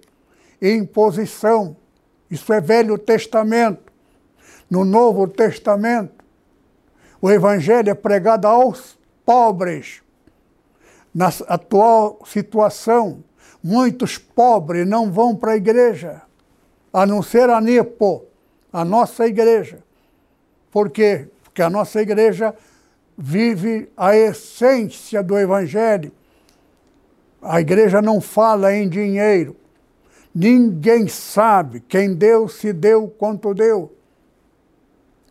imposição. 0.61 1.75
Isso 2.31 2.51
é 2.53 2.61
Velho 2.61 2.97
Testamento. 2.97 3.91
No 4.69 4.85
Novo 4.85 5.27
Testamento, 5.27 6.23
o 7.21 7.29
Evangelho 7.29 7.89
é 7.89 7.93
pregado 7.93 8.47
aos 8.47 8.97
pobres. 9.25 10.01
Na 11.13 11.27
atual 11.49 12.19
situação, 12.25 13.21
muitos 13.61 14.17
pobres 14.17 14.87
não 14.87 15.11
vão 15.11 15.35
para 15.35 15.51
a 15.51 15.57
igreja 15.57 16.21
a 16.93 17.05
não 17.05 17.21
ser 17.21 17.49
a 17.49 17.61
NEPO, 17.61 18.25
a 18.71 18.83
nossa 18.83 19.27
igreja. 19.27 19.79
Por 20.71 20.89
quê? 20.89 21.27
Porque 21.43 21.61
a 21.61 21.69
nossa 21.69 22.01
igreja 22.01 22.55
vive 23.17 23.89
a 23.95 24.15
essência 24.15 25.21
do 25.21 25.37
Evangelho. 25.37 26.11
A 27.41 27.59
igreja 27.59 28.01
não 28.01 28.21
fala 28.21 28.73
em 28.73 28.87
dinheiro, 28.87 29.55
Ninguém 30.33 31.07
sabe 31.07 31.81
quem 31.81 32.13
deu, 32.13 32.47
se 32.47 32.71
deu, 32.71 33.07
quanto 33.07 33.53
deu. 33.53 33.93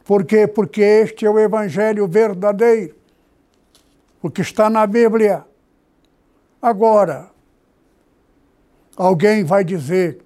Por 0.04 0.24
quê? 0.24 0.46
Porque 0.46 0.82
este 0.82 1.24
é 1.24 1.30
o 1.30 1.38
evangelho 1.38 2.06
verdadeiro. 2.06 2.94
O 4.22 4.30
que 4.30 4.42
está 4.42 4.68
na 4.68 4.86
Bíblia. 4.86 5.44
Agora, 6.60 7.30
alguém 8.96 9.44
vai 9.44 9.64
dizer: 9.64 10.20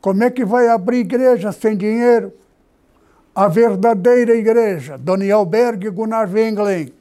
como 0.00 0.22
é 0.22 0.30
que 0.30 0.44
vai 0.44 0.68
abrir 0.68 0.98
igreja 0.98 1.50
sem 1.50 1.76
dinheiro? 1.76 2.32
A 3.34 3.48
verdadeira 3.48 4.36
igreja, 4.36 4.96
Daniel 4.96 5.44
Berg 5.44 5.86
e 5.86 5.90
Gunnar 5.90 6.30
Wenglen, 6.32 6.92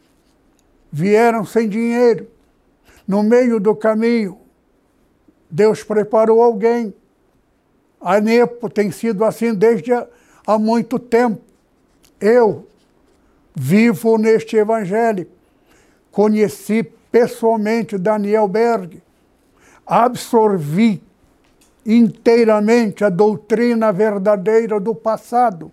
vieram 0.91 1.45
sem 1.45 1.69
dinheiro. 1.69 2.27
No 3.07 3.21
meio 3.21 3.59
do 3.59 3.75
caminho, 3.75 4.39
Deus 5.51 5.83
preparou 5.83 6.41
alguém. 6.41 6.93
A 8.03 8.19
Nepo 8.19 8.69
tem 8.69 8.91
sido 8.91 9.23
assim 9.23 9.53
desde 9.53 9.93
há 9.93 10.59
muito 10.59 10.99
tempo. 10.99 11.41
Eu 12.19 12.67
vivo 13.55 14.17
neste 14.17 14.57
evangelho. 14.57 15.25
Conheci 16.11 16.83
pessoalmente 17.09 17.97
Daniel 17.97 18.45
Berg. 18.49 19.01
Absorvi 19.85 21.01
inteiramente 21.85 23.05
a 23.05 23.09
doutrina 23.09 23.93
verdadeira 23.93 24.81
do 24.81 24.93
passado. 24.93 25.71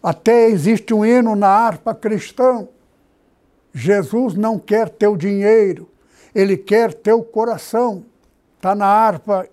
Até 0.00 0.48
existe 0.48 0.94
um 0.94 1.04
hino 1.04 1.34
na 1.34 1.48
harpa 1.48 1.92
cristã. 1.92 2.68
Jesus 3.72 4.34
não 4.34 4.60
quer 4.60 4.88
teu 4.88 5.16
dinheiro, 5.16 5.88
ele 6.32 6.56
quer 6.56 6.94
teu 6.94 7.22
coração. 7.22 8.04
Está 8.56 8.74
na 8.74 8.86
harpa 8.86 9.48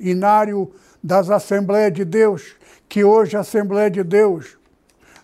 inário 0.00 0.72
das 1.02 1.30
Assembleias 1.30 1.92
de 1.92 2.04
Deus, 2.04 2.56
que 2.88 3.04
hoje 3.04 3.36
a 3.36 3.40
Assembleia 3.40 3.90
de 3.90 4.02
Deus 4.02 4.58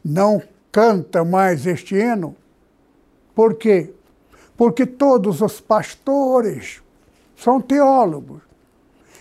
não 0.04 0.42
canta 0.70 1.24
mais 1.24 1.66
este 1.66 1.96
hino. 1.96 2.36
Por 3.34 3.54
quê? 3.54 3.92
Porque 4.56 4.86
todos 4.86 5.40
os 5.40 5.60
pastores 5.60 6.82
são 7.36 7.60
teólogos. 7.60 8.40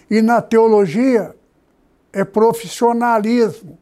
E 0.10 0.22
na 0.22 0.42
teologia 0.42 1.36
é 2.14 2.24
profissionalismo. 2.24 3.78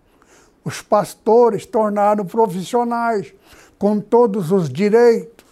Os 0.63 0.81
pastores 0.81 1.65
tornaram 1.65 2.25
profissionais, 2.25 3.33
com 3.77 3.99
todos 3.99 4.51
os 4.51 4.69
direitos, 4.69 5.45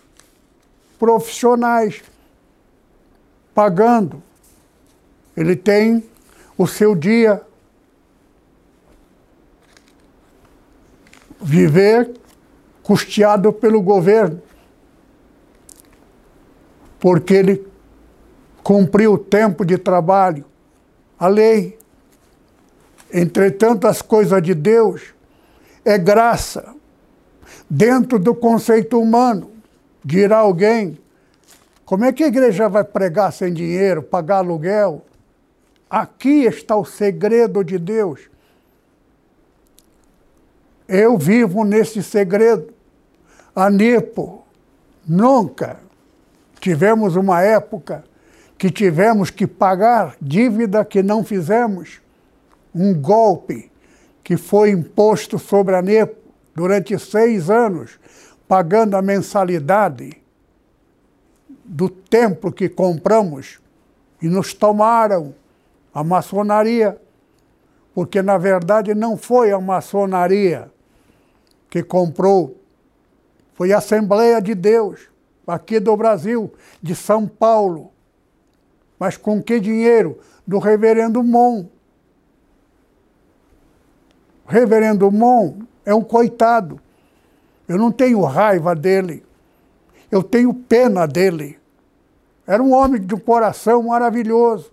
profissionais, 0.97 2.01
pagando. 3.53 4.23
Ele 5.35 5.55
tem 5.55 6.09
o 6.57 6.67
seu 6.67 6.95
dia. 6.95 7.41
Viver 11.39 12.11
custeado 12.83 13.51
pelo 13.51 13.81
governo, 13.81 14.41
porque 16.99 17.33
ele 17.33 17.67
cumpriu 18.63 19.13
o 19.13 19.17
tempo 19.17 19.65
de 19.65 19.77
trabalho, 19.77 20.45
a 21.17 21.27
lei. 21.27 21.79
Entretanto, 23.11 23.87
as 23.87 24.01
coisas 24.01 24.41
de 24.41 24.53
Deus 24.53 25.13
é 25.83 25.97
graça. 25.97 26.75
Dentro 27.69 28.19
do 28.19 28.35
conceito 28.35 28.99
humano, 28.99 29.51
dirá 30.03 30.37
alguém: 30.37 30.99
como 31.85 32.05
é 32.05 32.11
que 32.11 32.23
a 32.23 32.27
igreja 32.27 32.69
vai 32.69 32.83
pregar 32.83 33.33
sem 33.33 33.53
dinheiro, 33.53 34.03
pagar 34.03 34.37
aluguel? 34.37 35.05
Aqui 35.91 36.45
está 36.45 36.73
o 36.77 36.85
segredo 36.85 37.65
de 37.65 37.77
Deus. 37.77 38.21
Eu 40.87 41.17
vivo 41.17 41.65
nesse 41.65 42.01
segredo. 42.01 42.73
A 43.53 43.69
Nipo, 43.69 44.45
nunca 45.05 45.81
tivemos 46.61 47.17
uma 47.17 47.41
época 47.41 48.05
que 48.57 48.71
tivemos 48.71 49.29
que 49.29 49.45
pagar 49.45 50.15
dívida 50.21 50.85
que 50.85 51.03
não 51.03 51.25
fizemos 51.25 51.99
um 52.73 52.93
golpe 52.93 53.69
que 54.23 54.37
foi 54.37 54.69
imposto 54.69 55.37
sobre 55.37 55.75
a 55.75 55.81
NEPO 55.81 56.15
durante 56.55 56.97
seis 56.97 57.49
anos, 57.49 57.99
pagando 58.47 58.95
a 58.95 59.01
mensalidade 59.01 60.21
do 61.65 61.89
templo 61.89 62.49
que 62.49 62.69
compramos 62.69 63.59
e 64.21 64.29
nos 64.29 64.53
tomaram 64.53 65.35
a 65.93 66.03
maçonaria, 66.03 66.99
porque 67.93 68.21
na 68.21 68.37
verdade 68.37 68.93
não 68.95 69.17
foi 69.17 69.51
a 69.51 69.59
maçonaria 69.59 70.71
que 71.69 71.83
comprou, 71.83 72.57
foi 73.53 73.71
a 73.73 73.77
Assembleia 73.77 74.41
de 74.41 74.55
Deus, 74.55 75.09
aqui 75.45 75.79
do 75.79 75.95
Brasil, 75.95 76.53
de 76.81 76.95
São 76.95 77.27
Paulo. 77.27 77.91
Mas 78.99 79.17
com 79.17 79.41
que 79.41 79.59
dinheiro? 79.59 80.19
Do 80.45 80.59
reverendo 80.59 81.23
Mon. 81.23 81.65
Reverendo 84.45 85.11
Mon 85.11 85.59
é 85.85 85.93
um 85.93 86.03
coitado. 86.03 86.79
Eu 87.67 87.77
não 87.77 87.91
tenho 87.91 88.21
raiva 88.21 88.75
dele. 88.75 89.23
Eu 90.11 90.21
tenho 90.21 90.53
pena 90.53 91.07
dele. 91.07 91.57
Era 92.45 92.61
um 92.61 92.73
homem 92.73 93.01
de 93.01 93.15
um 93.15 93.19
coração 93.19 93.83
maravilhoso. 93.83 94.71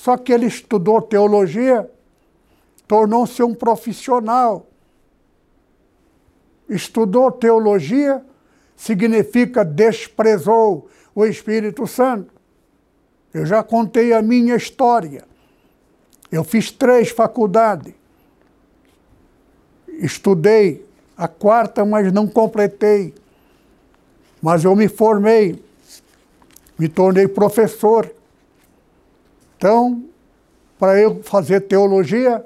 Só 0.00 0.16
que 0.16 0.32
ele 0.32 0.46
estudou 0.46 1.02
teologia, 1.02 1.90
tornou-se 2.88 3.42
um 3.42 3.54
profissional. 3.54 4.66
Estudou 6.68 7.30
teologia, 7.30 8.24
significa 8.76 9.64
desprezou 9.64 10.88
o 11.14 11.24
Espírito 11.26 11.86
Santo. 11.86 12.32
Eu 13.32 13.44
já 13.44 13.62
contei 13.62 14.12
a 14.12 14.22
minha 14.22 14.56
história. 14.56 15.24
Eu 16.32 16.44
fiz 16.44 16.70
três 16.70 17.10
faculdades 17.10 17.94
estudei 20.00 20.86
a 21.16 21.28
quarta, 21.28 21.84
mas 21.84 22.12
não 22.12 22.26
completei. 22.26 23.14
Mas 24.42 24.64
eu 24.64 24.74
me 24.74 24.88
formei, 24.88 25.62
me 26.78 26.88
tornei 26.88 27.28
professor. 27.28 28.10
Então, 29.60 30.04
para 30.78 30.98
eu 30.98 31.22
fazer 31.22 31.60
teologia, 31.60 32.42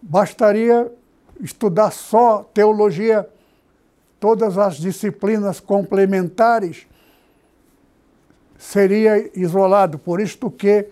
bastaria 0.00 0.88
estudar 1.40 1.90
só 1.90 2.44
teologia, 2.54 3.28
todas 4.20 4.56
as 4.56 4.76
disciplinas 4.76 5.58
complementares 5.58 6.86
seria 8.56 9.28
isolado. 9.36 9.98
Por 9.98 10.20
isto 10.20 10.48
que 10.48 10.86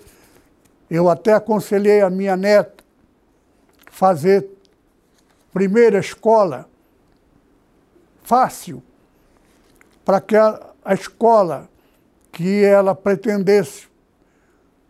eu 0.90 1.08
até 1.08 1.34
aconselhei 1.34 2.00
a 2.00 2.10
minha 2.10 2.36
neta 2.36 2.82
fazer 3.92 4.48
primeira 5.52 6.00
escola 6.00 6.68
fácil 8.24 8.82
para 10.04 10.20
que 10.20 10.34
a, 10.34 10.60
a 10.84 10.92
escola 10.92 11.68
que 12.32 12.64
ela 12.64 12.96
pretendesse 12.96 13.93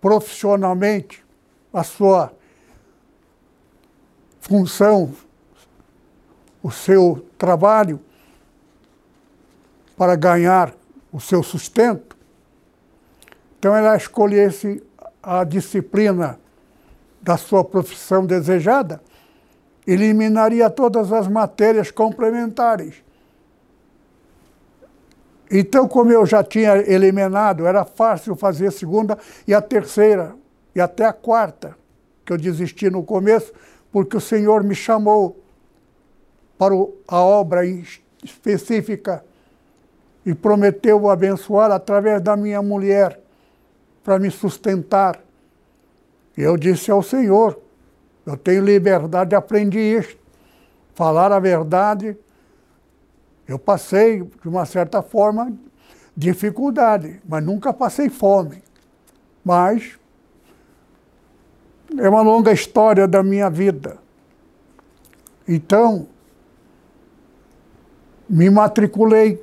profissionalmente 0.05 1.25
a 1.73 1.83
sua 1.83 2.31
função, 4.39 5.15
o 6.63 6.71
seu 6.71 7.27
trabalho 7.39 7.99
para 9.97 10.15
ganhar 10.15 10.75
o 11.11 11.19
seu 11.19 11.43
sustento. 11.43 12.15
Então 13.59 13.75
ela 13.75 13.97
escolhesse 13.97 14.87
a 15.23 15.43
disciplina 15.43 16.39
da 17.23 17.39
sua 17.39 17.65
profissão 17.65 18.27
desejada 18.27 19.01
eliminaria 19.87 20.69
todas 20.69 21.15
as 21.15 21.27
matérias 21.29 21.91
complementares. 21.91 23.03
Então, 25.51 25.87
como 25.87 26.11
eu 26.11 26.25
já 26.25 26.43
tinha 26.43 26.77
eliminado, 26.77 27.67
era 27.67 27.85
fácil 27.85 28.35
fazer 28.35 28.69
a 28.69 28.71
segunda 28.71 29.19
e 29.47 29.55
a 29.55 29.61
terceira, 29.61 30.35
e 30.75 30.81
até 30.81 31.05
a 31.05 31.13
quarta, 31.13 31.77
que 32.25 32.33
eu 32.33 32.39
desisti 32.39 32.89
no 32.91 33.03
começo, 33.03 33.53
porque 33.93 34.17
o 34.17 34.21
Senhor 34.21 34.65
me 34.65 34.75
chamou 34.75 35.39
para 36.59 36.75
a 37.07 37.21
obra 37.21 37.61
específica 38.23 39.25
e 40.25 40.35
prometeu 40.35 41.09
abençoar 41.09 41.71
através 41.71 42.21
da 42.23 42.37
minha 42.37 42.63
mulher 42.63 43.21
para 44.03 44.19
me 44.19 44.31
sustentar. 44.31 45.21
Eu 46.37 46.57
disse 46.57 46.91
ao 46.91 47.03
Senhor: 47.03 47.61
eu 48.27 48.37
tenho 48.37 48.65
liberdade, 48.65 49.35
aprendi 49.35 49.79
isso. 49.79 50.17
Falar 50.95 51.31
a 51.31 51.39
verdade. 51.39 52.17
Eu 53.47 53.59
passei, 53.59 54.23
de 54.23 54.49
uma 54.49 54.65
certa 54.65 55.03
forma, 55.03 55.53
dificuldade, 56.17 57.21
mas 57.29 57.45
nunca 57.45 57.73
passei 57.73 58.09
fome. 58.09 58.63
Mas 59.45 59.99
É 61.97 62.09
uma 62.09 62.23
longa 62.23 62.51
história 62.53 63.07
da 63.07 63.23
minha 63.23 63.49
vida. 63.49 63.99
Então, 65.47 66.09
me 68.29 68.49
matriculei. 68.51 69.43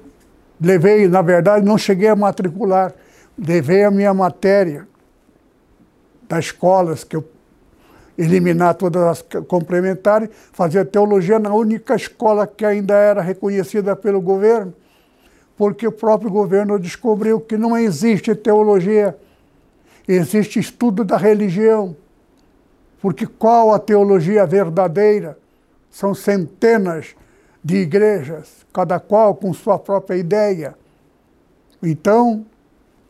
Levei, 0.59 1.07
na 1.07 1.21
verdade, 1.21 1.65
não 1.65 1.77
cheguei 1.77 2.09
a 2.09 2.15
matricular. 2.15 2.93
Levei 3.37 3.83
a 3.83 3.91
minha 3.91 4.13
matéria 4.13 4.87
das 6.27 6.45
escolas, 6.45 7.03
que 7.03 7.15
eu 7.15 7.23
eliminar 8.17 8.75
todas 8.75 9.03
as 9.03 9.21
complementares, 9.47 10.29
fazia 10.51 10.85
teologia 10.85 11.39
na 11.39 11.53
única 11.53 11.95
escola 11.95 12.45
que 12.45 12.65
ainda 12.65 12.93
era 12.93 13.21
reconhecida 13.21 13.95
pelo 13.95 14.21
governo, 14.21 14.73
porque 15.57 15.87
o 15.87 15.91
próprio 15.91 16.29
governo 16.29 16.79
descobriu 16.79 17.39
que 17.39 17.57
não 17.57 17.77
existe 17.77 18.33
teologia, 18.35 19.15
existe 20.07 20.59
estudo 20.59 21.03
da 21.03 21.17
religião. 21.17 21.95
Porque 23.01 23.25
qual 23.25 23.73
a 23.73 23.79
teologia 23.79 24.45
verdadeira? 24.45 25.37
São 25.89 26.13
centenas 26.13 27.15
de 27.63 27.77
igrejas, 27.77 28.65
cada 28.71 28.99
qual 28.99 29.35
com 29.35 29.53
sua 29.53 29.77
própria 29.77 30.15
ideia. 30.17 30.75
Então, 31.81 32.45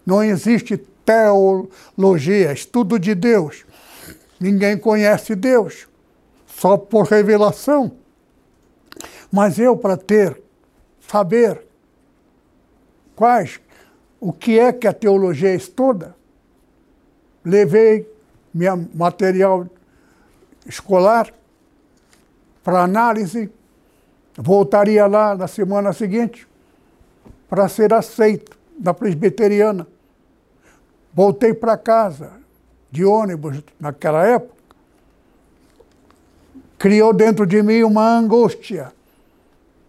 não 0.05 0.23
existe 0.23 0.77
teologia, 1.05 2.53
estudo 2.53 2.97
de 2.97 3.13
Deus. 3.13 3.65
Ninguém 4.41 4.75
conhece 4.75 5.35
Deus, 5.35 5.87
só 6.47 6.75
por 6.75 7.05
revelação. 7.05 7.91
Mas 9.31 9.59
eu, 9.59 9.77
para 9.77 9.95
ter, 9.95 10.41
saber 11.07 11.63
quais, 13.15 13.61
o 14.19 14.33
que 14.33 14.57
é 14.57 14.73
que 14.73 14.87
a 14.87 14.93
teologia 14.93 15.53
estuda, 15.53 16.15
levei 17.45 18.11
meu 18.51 18.83
material 18.95 19.67
escolar 20.65 21.31
para 22.63 22.81
análise, 22.81 23.47
voltaria 24.35 25.05
lá 25.05 25.35
na 25.35 25.47
semana 25.47 25.93
seguinte 25.93 26.47
para 27.47 27.69
ser 27.69 27.93
aceito 27.93 28.57
na 28.79 28.91
presbiteriana. 28.91 29.85
Voltei 31.13 31.53
para 31.53 31.77
casa 31.77 32.40
de 32.91 33.05
ônibus 33.05 33.63
naquela 33.79 34.25
época. 34.27 34.61
Criou 36.77 37.13
dentro 37.13 37.45
de 37.45 37.61
mim 37.63 37.83
uma 37.83 38.17
angústia, 38.17 38.91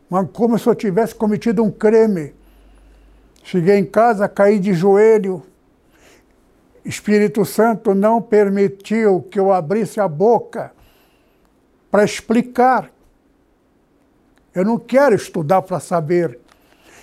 uma, 0.08 0.24
como 0.24 0.58
se 0.58 0.66
eu 0.66 0.74
tivesse 0.74 1.14
cometido 1.14 1.64
um 1.64 1.70
crime. 1.70 2.34
Cheguei 3.42 3.76
em 3.76 3.84
casa, 3.84 4.28
caí 4.28 4.58
de 4.58 4.72
joelho. 4.72 5.42
Espírito 6.84 7.44
Santo 7.44 7.94
não 7.94 8.20
permitiu 8.20 9.22
que 9.30 9.38
eu 9.38 9.52
abrisse 9.52 10.00
a 10.00 10.06
boca 10.06 10.72
para 11.90 12.04
explicar. 12.04 12.90
Eu 14.54 14.64
não 14.64 14.78
quero 14.78 15.14
estudar 15.14 15.62
para 15.62 15.80
saber. 15.80 16.38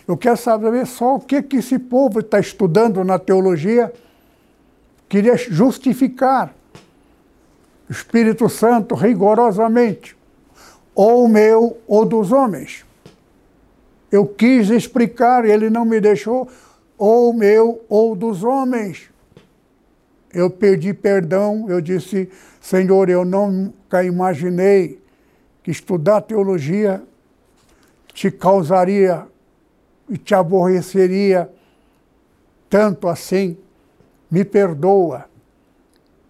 Eu 0.08 0.18
quero 0.18 0.38
saber 0.38 0.86
só 0.86 1.16
o 1.16 1.20
que, 1.20 1.42
que 1.42 1.58
esse 1.58 1.80
povo 1.80 2.20
está 2.20 2.40
estudando 2.40 3.04
na 3.04 3.18
teologia 3.18 3.92
queria 5.10 5.36
justificar 5.36 6.54
o 7.90 7.92
Espírito 7.92 8.48
Santo 8.48 8.94
rigorosamente, 8.94 10.16
ou 10.94 11.28
meu 11.28 11.80
ou 11.88 12.06
dos 12.06 12.32
homens. 12.32 12.86
Eu 14.12 14.28
quis 14.28 14.70
explicar, 14.70 15.44
ele 15.44 15.70
não 15.70 15.84
me 15.84 16.00
deixou, 16.00 16.48
ou 16.98 17.34
meu 17.34 17.84
ou 17.90 18.16
dos 18.16 18.44
homens. 18.44 19.10
Eu 20.32 20.50
pedi 20.50 20.94
perdão, 20.94 21.66
eu 21.68 21.82
disse, 21.82 22.30
Senhor, 22.62 23.10
eu 23.10 23.26
nunca 23.26 24.04
imaginei 24.04 25.02
que 25.64 25.72
estudar 25.72 26.22
teologia 26.22 27.02
te 28.14 28.30
causaria 28.30 29.26
e 30.08 30.18
te 30.18 30.36
aborreceria 30.36 31.50
tanto 32.70 33.08
assim 33.08 33.58
me 34.30 34.46
perdoa. 34.46 35.26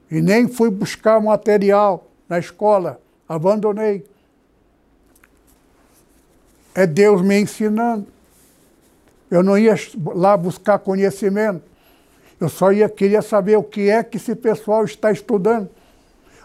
E 0.10 0.22
nem 0.22 0.48
fui 0.48 0.70
buscar 0.70 1.20
material 1.22 2.08
na 2.28 2.40
escola, 2.40 3.00
abandonei. 3.28 4.06
É 6.74 6.88
Deus 6.88 7.22
me 7.22 7.40
ensinando. 7.40 8.08
Eu 9.30 9.44
não 9.44 9.58
ia 9.58 9.76
lá 10.16 10.36
buscar 10.36 10.80
conhecimento. 10.80 11.62
Eu 12.40 12.50
só 12.50 12.72
ia, 12.72 12.88
queria 12.88 13.22
saber 13.22 13.58
o 13.58 13.64
que 13.64 13.90
é 13.90 14.02
que 14.04 14.18
esse 14.18 14.34
pessoal 14.34 14.86
está 14.86 15.12
estudando. 15.12 15.70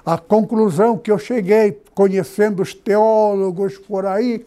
A 0.05 0.18
conclusão 0.18 0.98
que 0.98 1.11
eu 1.11 1.18
cheguei, 1.18 1.80
conhecendo 1.94 2.62
os 2.62 2.74
teólogos 2.74 3.78
por 3.78 4.05
aí, 4.05 4.44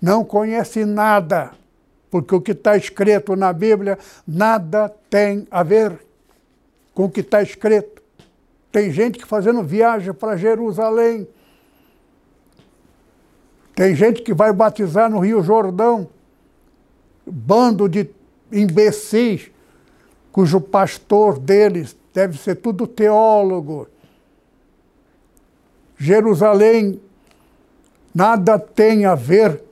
não 0.00 0.24
conhece 0.24 0.84
nada 0.84 1.50
porque 2.14 2.32
o 2.32 2.40
que 2.40 2.52
está 2.52 2.76
escrito 2.76 3.34
na 3.34 3.52
Bíblia 3.52 3.98
nada 4.24 4.88
tem 5.10 5.48
a 5.50 5.64
ver 5.64 5.98
com 6.94 7.06
o 7.06 7.10
que 7.10 7.18
está 7.18 7.42
escrito. 7.42 8.00
Tem 8.70 8.92
gente 8.92 9.18
que 9.18 9.26
fazendo 9.26 9.64
viagem 9.64 10.14
para 10.14 10.36
Jerusalém. 10.36 11.26
Tem 13.74 13.96
gente 13.96 14.22
que 14.22 14.32
vai 14.32 14.52
batizar 14.52 15.10
no 15.10 15.18
Rio 15.18 15.42
Jordão. 15.42 16.08
Bando 17.26 17.88
de 17.88 18.08
imbecis, 18.52 19.50
cujo 20.30 20.60
pastor 20.60 21.36
deles 21.36 21.96
deve 22.14 22.38
ser 22.38 22.54
tudo 22.54 22.86
teólogo. 22.86 23.88
Jerusalém 25.98 27.00
nada 28.14 28.56
tem 28.56 29.04
a 29.04 29.16
ver 29.16 29.64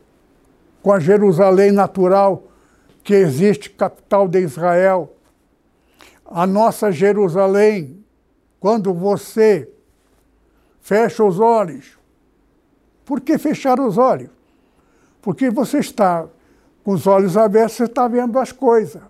com 0.83 0.93
a 0.93 0.99
Jerusalém 0.99 1.71
natural 1.71 2.45
que 3.05 3.15
existe, 3.15 3.71
capital 3.71 4.27
de 4.27 4.41
Israel. 4.41 5.15
A 6.27 6.47
nossa 6.47 6.91
Jerusalém, 6.91 8.05
quando 8.59 8.93
você 8.93 9.69
fecha 10.81 11.23
os 11.23 11.39
olhos, 11.39 11.99
por 13.05 13.21
que 13.21 13.39
fechar 13.39 13.79
os 13.79 13.99
olhos? 13.99 14.31
Porque 15.21 15.51
você 15.51 15.79
está 15.79 16.27
com 16.83 16.93
os 16.93 17.07
olhos 17.07 17.37
abertos, 17.37 17.77
você 17.77 17.85
está 17.85 18.09
vendo 18.09 18.39
as 18.39 18.51
coisas. 18.51 19.03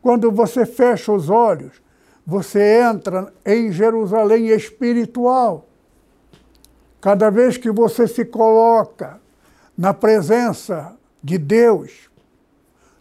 Quando 0.00 0.30
você 0.30 0.64
fecha 0.64 1.12
os 1.12 1.28
olhos, 1.28 1.82
você 2.26 2.80
entra 2.80 3.32
em 3.44 3.70
Jerusalém 3.70 4.48
espiritual. 4.48 5.66
Cada 7.00 7.30
vez 7.30 7.58
que 7.58 7.70
você 7.70 8.08
se 8.08 8.24
coloca 8.24 9.20
na 9.76 9.92
presença 9.92 10.96
de 11.22 11.38
Deus, 11.38 12.10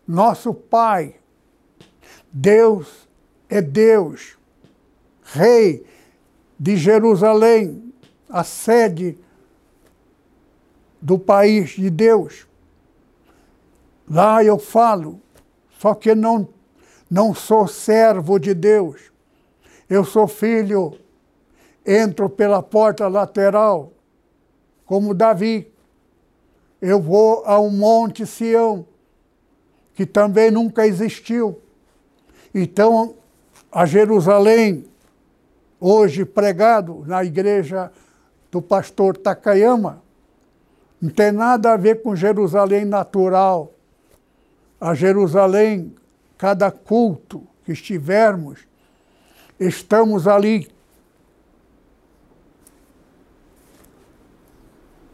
nosso 0.07 0.53
Pai. 0.53 1.15
Deus 2.31 3.07
é 3.49 3.61
Deus, 3.61 4.37
Rei 5.21 5.85
de 6.59 6.75
Jerusalém, 6.77 7.93
a 8.29 8.43
sede 8.43 9.17
do 11.01 11.19
país 11.19 11.71
de 11.71 11.89
Deus. 11.89 12.47
Lá 14.09 14.43
eu 14.43 14.57
falo, 14.57 15.21
só 15.79 15.93
que 15.93 16.15
não, 16.15 16.47
não 17.09 17.35
sou 17.35 17.67
servo 17.67 18.39
de 18.39 18.53
Deus. 18.53 19.11
Eu 19.89 20.03
sou 20.03 20.27
filho, 20.27 20.97
entro 21.85 22.29
pela 22.29 22.63
porta 22.63 23.07
lateral, 23.07 23.91
como 24.85 25.13
Davi 25.13 25.72
eu 26.85 27.01
vou 27.01 27.43
ao 27.45 27.69
Monte 27.69 28.25
Sião, 28.25 28.85
que 29.95 30.05
também 30.05 30.51
nunca 30.51 30.85
existiu. 30.85 31.61
Então, 32.53 33.15
a 33.71 33.85
Jerusalém, 33.85 34.83
hoje 35.79 36.25
pregado 36.25 37.05
na 37.07 37.23
igreja 37.23 37.89
do 38.51 38.61
pastor 38.61 39.15
Takayama, 39.15 40.03
não 41.01 41.09
tem 41.09 41.31
nada 41.31 41.71
a 41.71 41.77
ver 41.77 42.01
com 42.01 42.17
Jerusalém 42.17 42.83
natural. 42.83 43.71
A 44.79 44.93
Jerusalém, 44.93 45.95
cada 46.37 46.69
culto 46.69 47.47
que 47.63 47.71
estivermos, 47.71 48.59
estamos 49.57 50.27
ali 50.27 50.67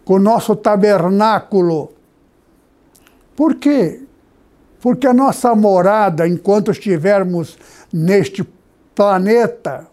com 0.10 0.16
o 0.16 0.20
nosso 0.20 0.56
tabernáculo. 0.56 1.94
Por 3.36 3.54
quê? 3.54 4.02
Porque 4.82 5.06
a 5.06 5.14
nossa 5.14 5.54
morada, 5.54 6.28
enquanto 6.28 6.72
estivermos 6.72 7.60
neste 7.94 8.44
planeta, 8.96 9.88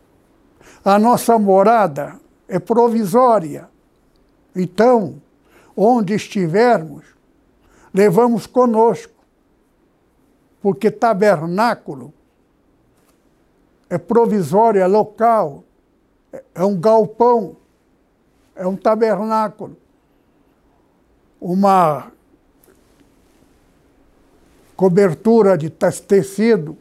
a 0.83 0.99
nossa 0.99 1.39
morada 1.39 2.19
é 2.49 2.59
provisória. 2.59 3.69
Então, 4.55 5.21
onde 5.77 6.15
estivermos, 6.15 7.05
levamos 7.93 8.47
conosco, 8.47 9.13
porque 10.63 10.91
tabernáculo 10.91 12.11
é 13.91 13.99
provisório, 13.99 14.81
é 14.81 14.87
local. 14.87 15.63
é 16.55 16.65
um 16.65 16.81
galpão, 16.81 17.57
é 18.55 18.67
um 18.67 18.77
tabernáculo, 18.77 19.77
uma 21.41 22.11
cobertura 24.77 25.57
de 25.57 25.71
tecido, 25.71 26.77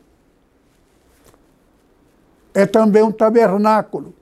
é 2.53 2.65
também 2.65 3.03
um 3.03 3.11
tabernáculo 3.11 4.13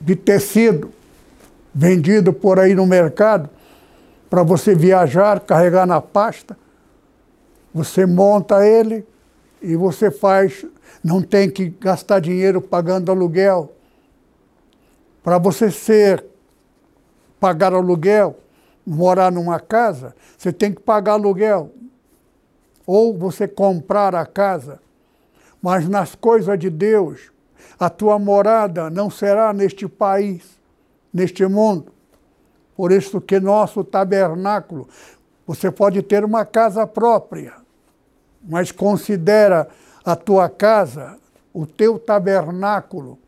de 0.00 0.16
tecido 0.16 0.92
vendido 1.74 2.32
por 2.32 2.58
aí 2.58 2.74
no 2.74 2.86
mercado 2.86 3.48
para 4.28 4.42
você 4.42 4.74
viajar, 4.74 5.40
carregar 5.40 5.86
na 5.86 6.00
pasta. 6.00 6.56
Você 7.74 8.06
monta 8.06 8.66
ele 8.66 9.06
e 9.60 9.76
você 9.76 10.10
faz, 10.10 10.64
não 11.02 11.20
tem 11.20 11.50
que 11.50 11.68
gastar 11.68 12.20
dinheiro 12.20 12.60
pagando 12.60 13.10
aluguel. 13.10 13.72
Para 15.22 15.36
você 15.36 15.70
ser 15.70 16.24
pagar 17.40 17.72
aluguel, 17.72 18.38
morar 18.86 19.32
numa 19.32 19.58
casa, 19.58 20.14
você 20.36 20.52
tem 20.52 20.72
que 20.72 20.80
pagar 20.80 21.12
aluguel. 21.12 21.72
Ou 22.86 23.16
você 23.16 23.48
comprar 23.48 24.14
a 24.14 24.26
casa. 24.26 24.80
Mas 25.62 25.88
nas 25.88 26.14
coisas 26.14 26.58
de 26.58 26.68
Deus, 26.68 27.30
a 27.78 27.88
tua 27.88 28.18
morada 28.18 28.90
não 28.90 29.10
será 29.10 29.52
neste 29.52 29.88
país, 29.88 30.60
neste 31.12 31.46
mundo. 31.46 31.92
Por 32.76 32.92
isso 32.92 33.20
que 33.20 33.38
nosso 33.38 33.84
tabernáculo, 33.84 34.88
você 35.46 35.70
pode 35.70 36.02
ter 36.02 36.24
uma 36.24 36.44
casa 36.44 36.86
própria, 36.86 37.54
mas 38.42 38.72
considera 38.72 39.68
a 40.04 40.16
tua 40.16 40.48
casa 40.48 41.18
o 41.52 41.66
teu 41.66 41.98
tabernáculo, 41.98 43.18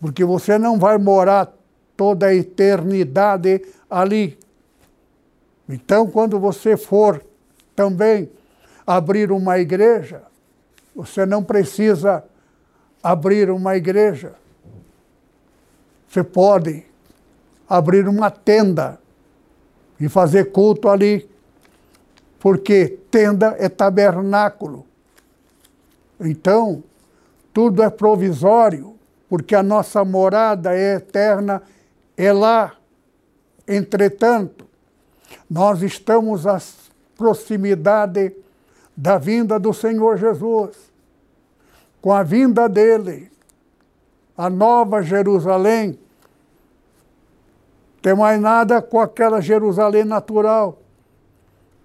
porque 0.00 0.24
você 0.24 0.58
não 0.58 0.78
vai 0.78 0.98
morar 0.98 1.55
toda 1.96 2.26
a 2.26 2.34
eternidade 2.34 3.62
ali. 3.88 4.38
Então, 5.68 6.08
quando 6.08 6.38
você 6.38 6.76
for 6.76 7.24
também 7.74 8.30
abrir 8.86 9.32
uma 9.32 9.58
igreja, 9.58 10.22
você 10.94 11.26
não 11.26 11.42
precisa 11.42 12.24
abrir 13.02 13.50
uma 13.50 13.76
igreja. 13.76 14.34
Você 16.08 16.22
pode 16.22 16.84
abrir 17.68 18.06
uma 18.08 18.30
tenda 18.30 18.98
e 19.98 20.08
fazer 20.08 20.52
culto 20.52 20.88
ali, 20.88 21.28
porque 22.38 22.98
tenda 23.10 23.56
é 23.58 23.68
tabernáculo. 23.68 24.86
Então, 26.20 26.82
tudo 27.52 27.82
é 27.82 27.90
provisório, 27.90 28.94
porque 29.28 29.54
a 29.54 29.62
nossa 29.62 30.04
morada 30.04 30.74
é 30.74 30.94
eterna, 30.96 31.62
é 32.16 32.32
lá. 32.32 32.74
Entretanto, 33.68 34.66
nós 35.50 35.82
estamos 35.82 36.46
à 36.46 36.58
proximidade 37.16 38.34
da 38.96 39.18
vinda 39.18 39.58
do 39.58 39.74
Senhor 39.74 40.16
Jesus. 40.16 40.76
Com 42.00 42.12
a 42.12 42.22
vinda 42.22 42.68
dele, 42.68 43.30
a 44.36 44.48
nova 44.48 45.02
Jerusalém, 45.02 45.98
tem 48.00 48.14
mais 48.14 48.40
nada 48.40 48.80
com 48.80 49.00
aquela 49.00 49.40
Jerusalém 49.40 50.04
natural, 50.04 50.78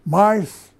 mas 0.06 0.72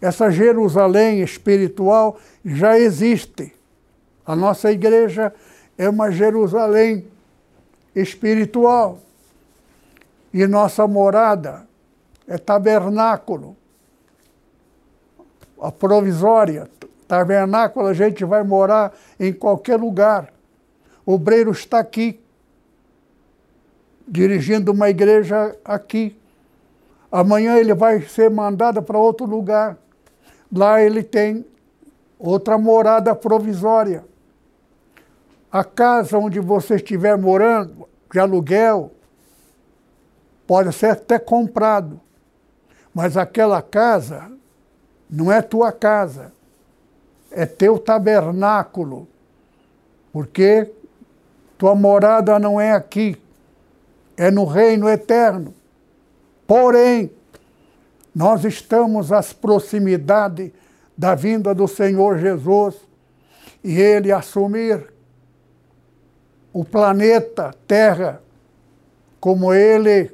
essa 0.00 0.30
Jerusalém 0.30 1.20
espiritual 1.20 2.16
já 2.44 2.78
existe. 2.78 3.52
A 4.24 4.36
nossa 4.36 4.70
igreja 4.70 5.34
é 5.76 5.88
uma 5.88 6.10
Jerusalém 6.10 7.06
espiritual. 7.94 8.98
E 10.32 10.46
nossa 10.46 10.86
morada 10.86 11.66
é 12.26 12.38
tabernáculo. 12.38 13.56
A 15.60 15.72
provisória. 15.72 16.68
Tabernáculo 17.08 17.86
a 17.86 17.94
gente 17.94 18.24
vai 18.24 18.42
morar 18.44 18.92
em 19.18 19.32
qualquer 19.32 19.78
lugar. 19.78 20.32
O 21.04 21.14
obreiro 21.14 21.50
está 21.50 21.80
aqui, 21.80 22.20
dirigindo 24.06 24.70
uma 24.70 24.88
igreja 24.88 25.56
aqui. 25.64 26.16
Amanhã 27.10 27.56
ele 27.56 27.74
vai 27.74 28.02
ser 28.02 28.30
mandado 28.30 28.80
para 28.80 28.96
outro 28.96 29.26
lugar. 29.26 29.76
Lá 30.52 30.80
ele 30.80 31.02
tem 31.02 31.44
outra 32.18 32.56
morada 32.56 33.14
provisória. 33.14 34.04
A 35.50 35.64
casa 35.64 36.18
onde 36.18 36.38
você 36.38 36.76
estiver 36.76 37.18
morando, 37.18 37.88
de 38.12 38.18
aluguel, 38.18 38.92
pode 40.46 40.72
ser 40.72 40.90
até 40.90 41.18
comprado, 41.18 42.00
mas 42.94 43.16
aquela 43.16 43.62
casa 43.62 44.30
não 45.08 45.30
é 45.30 45.40
tua 45.42 45.72
casa, 45.72 46.32
é 47.30 47.46
teu 47.46 47.78
tabernáculo, 47.78 49.08
porque 50.12 50.72
tua 51.56 51.74
morada 51.74 52.38
não 52.38 52.60
é 52.60 52.72
aqui, 52.72 53.20
é 54.16 54.30
no 54.30 54.44
reino 54.44 54.88
eterno. 54.88 55.54
Porém, 56.46 57.12
nós 58.14 58.44
estamos 58.44 59.12
às 59.12 59.32
proximidades 59.32 60.50
da 60.96 61.14
vinda 61.14 61.54
do 61.54 61.66
Senhor 61.68 62.18
Jesus 62.18 62.76
e 63.62 63.80
ele 63.80 64.10
assumir 64.10 64.92
o 66.52 66.64
planeta 66.64 67.54
Terra 67.66 68.22
como 69.20 69.52
ele 69.52 70.10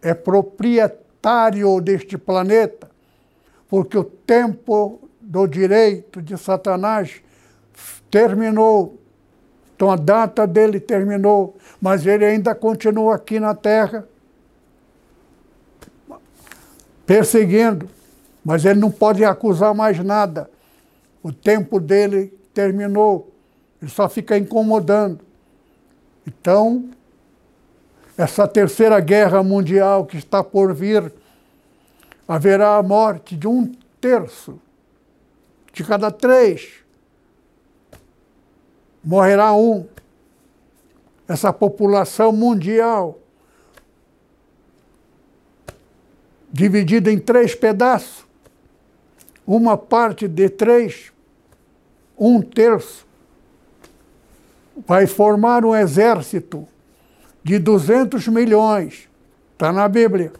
é 0.00 0.14
proprietário 0.14 1.80
deste 1.80 2.16
planeta, 2.16 2.90
porque 3.68 3.96
o 3.96 4.02
tempo 4.02 4.98
do 5.20 5.46
direito 5.46 6.20
de 6.20 6.36
Satanás 6.36 7.22
terminou. 8.10 8.98
Então 9.76 9.90
a 9.90 9.96
data 9.96 10.46
dele 10.46 10.80
terminou, 10.80 11.56
mas 11.80 12.06
ele 12.06 12.24
ainda 12.24 12.54
continua 12.54 13.16
aqui 13.16 13.38
na 13.38 13.54
terra 13.54 14.06
perseguindo, 17.06 17.88
mas 18.44 18.64
ele 18.64 18.80
não 18.80 18.90
pode 18.90 19.24
acusar 19.24 19.74
mais 19.74 19.98
nada. 20.02 20.48
O 21.22 21.32
tempo 21.32 21.78
dele 21.78 22.32
terminou, 22.54 23.32
ele 23.80 23.90
só 23.90 24.08
fica 24.08 24.36
incomodando. 24.38 25.31
Então, 26.26 26.90
essa 28.16 28.46
terceira 28.46 29.00
guerra 29.00 29.42
mundial 29.42 30.06
que 30.06 30.16
está 30.16 30.44
por 30.44 30.74
vir, 30.74 31.12
haverá 32.26 32.76
a 32.76 32.82
morte 32.82 33.36
de 33.36 33.48
um 33.48 33.72
terço 34.00 34.60
de 35.72 35.82
cada 35.82 36.10
três. 36.10 36.74
Morrerá 39.02 39.52
um. 39.54 39.86
Essa 41.26 41.52
população 41.52 42.30
mundial, 42.30 43.18
dividida 46.52 47.10
em 47.10 47.18
três 47.18 47.54
pedaços, 47.54 48.26
uma 49.46 49.76
parte 49.76 50.28
de 50.28 50.48
três, 50.50 51.10
um 52.18 52.42
terço, 52.42 53.06
vai 54.86 55.06
formar 55.06 55.64
um 55.64 55.74
exército 55.74 56.66
de 57.42 57.58
200 57.58 58.28
milhões. 58.28 59.08
Está 59.52 59.72
na 59.72 59.88
Bíblia. 59.88 60.32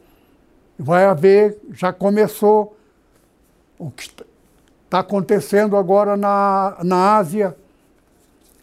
Vai 0.79 1.05
haver, 1.05 1.59
já 1.73 1.93
começou 1.93 2.77
o 3.79 3.91
que 3.91 4.11
está 4.85 5.01
acontecendo 5.01 5.77
agora 5.77 6.17
na, 6.17 6.79
na 6.83 7.17
Ásia, 7.17 7.57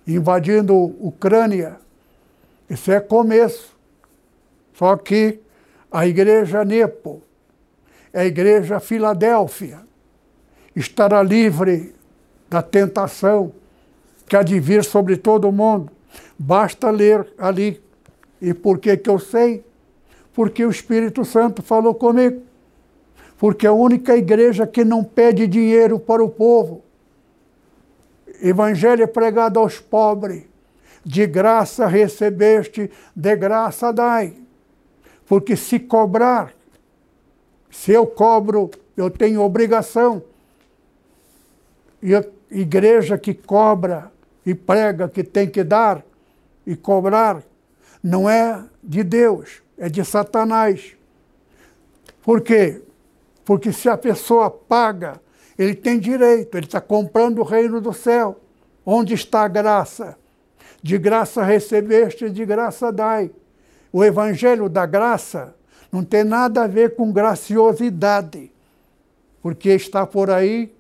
invadindo 0.08 0.76
Ucrânia. 0.76 1.78
Isso 2.70 2.92
é 2.92 3.00
começo. 3.00 3.78
Só 4.74 4.96
que 4.96 5.40
a 5.92 6.08
igreja 6.08 6.64
Nepo, 6.64 7.22
a 8.14 8.26
igreja 8.26 8.80
Filadélfia, 8.80 9.80
estará 10.76 11.22
livre 11.22 11.94
da 12.50 12.62
tentação 12.62 13.52
que 14.30 14.38
há 14.38 14.44
de 14.44 14.60
vir 14.60 14.86
sobre 14.86 15.18
todo 15.18 15.50
o 15.50 15.52
mundo. 15.52 15.92
Basta 16.38 16.92
ler 16.92 17.28
ali 17.38 17.82
e 18.40 18.54
por 18.54 18.78
que, 18.78 18.96
que 18.96 19.10
eu 19.10 19.18
sei? 19.18 19.66
Porque 20.34 20.64
o 20.64 20.70
Espírito 20.70 21.26
Santo 21.26 21.64
falou 21.64 21.96
comigo. 21.96 22.44
Porque 23.40 23.66
é 23.66 23.70
a 23.70 23.74
única 23.74 24.16
igreja 24.16 24.68
que 24.68 24.86
não 24.86 25.04
pede 25.04 25.48
dinheiro 25.48 26.00
para 26.00 26.24
o 26.24 26.30
povo. 26.30 26.84
Evangelho 28.42 29.04
é 29.04 29.08
pregado 29.08 29.60
aos 29.60 29.80
pobres. 29.80 30.44
De 31.04 31.26
graça 31.26 31.88
recebeste, 31.88 32.92
de 33.16 33.36
graça 33.36 33.92
dai. 33.92 34.36
Porque 35.26 35.56
se 35.56 35.80
cobrar, 35.80 36.54
se 37.72 37.92
eu 37.92 38.06
cobro, 38.06 38.70
eu 38.96 39.10
tenho 39.10 39.42
obrigação. 39.42 40.22
E 42.04 42.12
igreja 42.52 43.18
que 43.18 43.34
cobra 43.34 44.12
e 44.50 44.56
prega 44.56 45.08
que 45.08 45.24
tem 45.24 45.48
que 45.48 45.64
dar 45.64 46.04
e 46.66 46.76
cobrar 46.76 47.44
não 48.02 48.28
é 48.28 48.64
de 48.84 49.04
Deus, 49.04 49.62
é 49.78 49.88
de 49.88 50.04
Satanás. 50.04 50.96
Por 52.24 52.42
quê? 52.42 52.82
Porque 53.46 53.72
se 53.72 53.88
a 53.88 53.96
pessoa 53.96 54.50
paga, 54.50 55.22
ele 55.56 55.76
tem 55.76 56.00
direito, 56.00 56.58
ele 56.58 56.66
está 56.66 56.82
comprando 56.82 57.40
o 57.40 57.44
reino 57.44 57.80
do 57.80 57.94
céu. 57.94 58.40
Onde 58.84 59.14
está 59.14 59.42
a 59.42 59.48
graça? 59.48 60.18
De 60.82 60.98
graça 60.98 61.44
recebeste, 61.44 62.28
de 62.28 62.44
graça 62.44 62.92
dai. 62.92 63.30
O 63.94 64.04
evangelho 64.04 64.68
da 64.68 64.88
graça 64.88 65.54
não 65.92 66.04
tem 66.04 66.24
nada 66.24 66.64
a 66.64 66.68
ver 66.68 66.96
com 66.96 67.12
graciosidade, 67.12 68.52
porque 69.44 69.70
está 69.70 70.08
por 70.08 70.32
aí, 70.32 70.74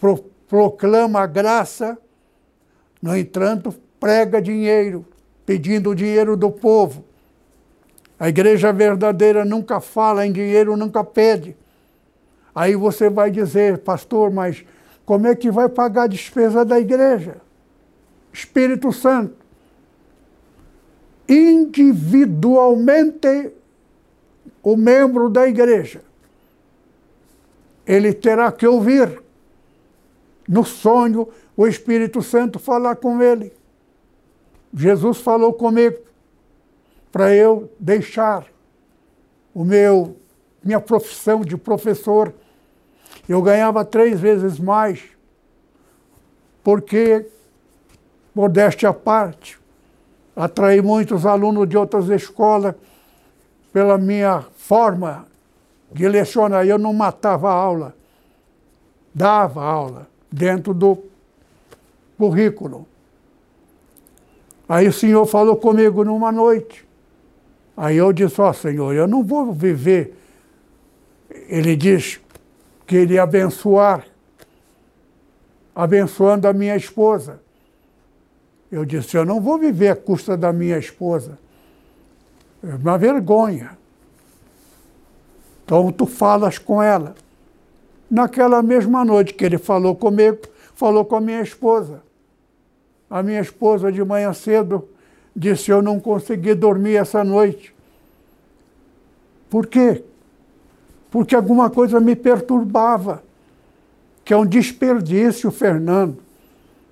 pro, 0.00 0.16
proclama 0.48 1.20
a 1.20 1.26
graça, 1.26 1.98
no 3.06 3.16
entanto, 3.16 3.72
prega 4.00 4.42
dinheiro, 4.42 5.06
pedindo 5.46 5.90
o 5.90 5.94
dinheiro 5.94 6.36
do 6.36 6.50
povo. 6.50 7.04
A 8.18 8.28
igreja 8.28 8.72
verdadeira 8.72 9.44
nunca 9.44 9.80
fala 9.80 10.26
em 10.26 10.32
dinheiro, 10.32 10.76
nunca 10.76 11.04
pede. 11.04 11.56
Aí 12.52 12.74
você 12.74 13.08
vai 13.08 13.30
dizer, 13.30 13.78
pastor, 13.78 14.32
mas 14.32 14.64
como 15.04 15.28
é 15.28 15.36
que 15.36 15.52
vai 15.52 15.68
pagar 15.68 16.02
a 16.02 16.08
despesa 16.08 16.64
da 16.64 16.80
igreja? 16.80 17.36
Espírito 18.32 18.90
Santo. 18.90 19.36
Individualmente, 21.28 23.52
o 24.64 24.76
membro 24.76 25.30
da 25.30 25.46
igreja, 25.46 26.02
ele 27.86 28.12
terá 28.12 28.50
que 28.50 28.66
ouvir 28.66 29.22
no 30.48 30.64
sonho 30.64 31.28
o 31.56 31.66
Espírito 31.66 32.22
Santo 32.22 32.58
falar 32.58 32.96
com 32.96 33.22
ele. 33.22 33.52
Jesus 34.74 35.18
falou 35.18 35.52
comigo 35.52 35.98
para 37.10 37.34
eu 37.34 37.70
deixar 37.80 38.46
o 39.54 39.64
meu 39.64 40.16
minha 40.62 40.80
profissão 40.80 41.42
de 41.42 41.56
professor. 41.56 42.34
Eu 43.28 43.40
ganhava 43.40 43.84
três 43.84 44.20
vezes 44.20 44.58
mais, 44.58 45.04
porque, 46.62 47.26
modéstia 48.34 48.88
à 48.88 48.92
parte, 48.92 49.58
atraí 50.34 50.82
muitos 50.82 51.24
alunos 51.24 51.68
de 51.68 51.76
outras 51.76 52.08
escolas 52.08 52.74
pela 53.72 53.96
minha 53.96 54.44
forma 54.56 55.26
de 55.92 56.08
lecionar. 56.08 56.66
Eu 56.66 56.78
não 56.78 56.92
matava 56.92 57.48
a 57.48 57.54
aula, 57.54 57.94
dava 59.14 59.62
aula 59.64 60.08
dentro 60.30 60.74
do 60.74 60.98
currículo. 62.16 62.86
Aí 64.68 64.88
o 64.88 64.92
senhor 64.92 65.24
falou 65.26 65.56
comigo 65.56 66.04
numa 66.04 66.32
noite. 66.32 66.86
Aí 67.76 67.96
eu 67.96 68.12
disse, 68.12 68.40
ó 68.40 68.50
oh, 68.50 68.52
senhor, 68.52 68.94
eu 68.94 69.06
não 69.06 69.22
vou 69.22 69.52
viver. 69.52 70.16
Ele 71.48 71.76
diz 71.76 72.20
que 72.86 72.96
ele 72.96 73.14
ia 73.14 73.22
abençoar, 73.22 74.06
abençoando 75.74 76.48
a 76.48 76.52
minha 76.52 76.74
esposa. 76.74 77.40
Eu 78.72 78.84
disse, 78.84 79.16
eu 79.16 79.24
não 79.24 79.40
vou 79.40 79.58
viver 79.58 79.88
à 79.88 79.96
custa 79.96 80.36
da 80.36 80.52
minha 80.52 80.78
esposa. 80.78 81.38
É 82.62 82.74
uma 82.74 82.98
vergonha. 82.98 83.78
Então 85.64 85.92
tu 85.92 86.06
falas 86.06 86.58
com 86.58 86.82
ela. 86.82 87.14
Naquela 88.10 88.62
mesma 88.62 89.04
noite 89.04 89.34
que 89.34 89.44
ele 89.44 89.58
falou 89.58 89.94
comigo, 89.94 90.38
falou 90.74 91.04
com 91.04 91.16
a 91.16 91.20
minha 91.20 91.42
esposa. 91.42 92.05
A 93.08 93.22
minha 93.22 93.40
esposa, 93.40 93.92
de 93.92 94.02
manhã 94.04 94.32
cedo, 94.32 94.88
disse: 95.34 95.70
Eu 95.70 95.80
não 95.80 96.00
consegui 96.00 96.54
dormir 96.54 96.96
essa 96.96 97.22
noite. 97.22 97.74
Por 99.48 99.66
quê? 99.66 100.02
Porque 101.10 101.34
alguma 101.34 101.70
coisa 101.70 102.00
me 102.00 102.16
perturbava, 102.16 103.22
que 104.24 104.34
é 104.34 104.36
um 104.36 104.46
desperdício, 104.46 105.50
Fernando. 105.50 106.18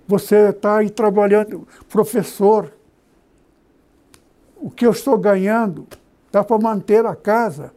Você 0.06 0.50
está 0.50 0.78
aí 0.78 0.90
trabalhando, 0.90 1.66
professor. 1.88 2.72
O 4.56 4.70
que 4.70 4.86
eu 4.86 4.92
estou 4.92 5.18
ganhando 5.18 5.86
dá 6.30 6.44
para 6.44 6.58
manter 6.58 7.04
a 7.04 7.14
casa, 7.14 7.72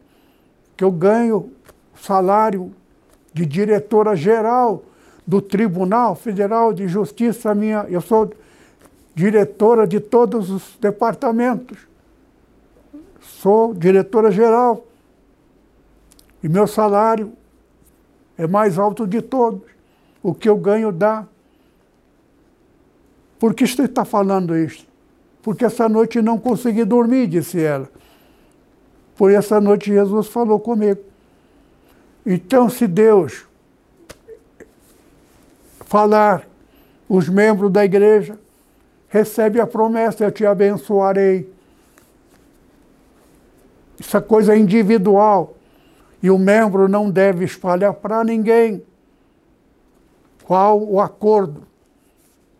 que 0.76 0.84
eu 0.84 0.90
ganho 0.90 1.52
salário 2.00 2.72
de 3.32 3.44
diretora 3.44 4.14
geral 4.16 4.82
do 5.28 5.42
Tribunal 5.42 6.14
Federal 6.14 6.72
de 6.72 6.88
Justiça 6.88 7.54
minha, 7.54 7.84
eu 7.90 8.00
sou 8.00 8.32
diretora 9.14 9.86
de 9.86 10.00
todos 10.00 10.48
os 10.48 10.78
departamentos. 10.80 11.76
Sou 13.20 13.74
diretora 13.74 14.30
geral. 14.30 14.86
E 16.42 16.48
meu 16.48 16.66
salário 16.66 17.30
é 18.38 18.46
mais 18.46 18.78
alto 18.78 19.06
de 19.06 19.20
todos. 19.20 19.60
O 20.22 20.32
que 20.32 20.48
eu 20.48 20.56
ganho 20.56 20.90
dá. 20.90 21.26
Por 23.38 23.52
que 23.52 23.66
você 23.66 23.82
está 23.82 24.06
falando 24.06 24.56
isso? 24.56 24.86
Porque 25.42 25.66
essa 25.66 25.90
noite 25.90 26.22
não 26.22 26.38
consegui 26.38 26.86
dormir, 26.86 27.26
disse 27.26 27.60
ela. 27.60 27.90
Por 29.14 29.30
essa 29.30 29.60
noite 29.60 29.92
Jesus 29.92 30.28
falou 30.28 30.58
comigo. 30.58 31.02
Então, 32.24 32.70
se 32.70 32.86
Deus 32.86 33.47
falar, 35.88 36.46
os 37.08 37.28
membros 37.28 37.72
da 37.72 37.84
igreja 37.84 38.38
recebem 39.08 39.60
a 39.60 39.66
promessa, 39.66 40.22
eu 40.22 40.30
te 40.30 40.44
abençoarei. 40.44 41.50
Coisa 44.28 44.54
é 44.54 44.58
individual. 44.58 45.56
E 46.22 46.30
o 46.30 46.38
membro 46.38 46.88
não 46.88 47.10
deve 47.10 47.44
espalhar 47.44 47.94
para 47.94 48.22
ninguém. 48.22 48.82
Qual 50.44 50.82
o 50.82 51.00
acordo? 51.00 51.62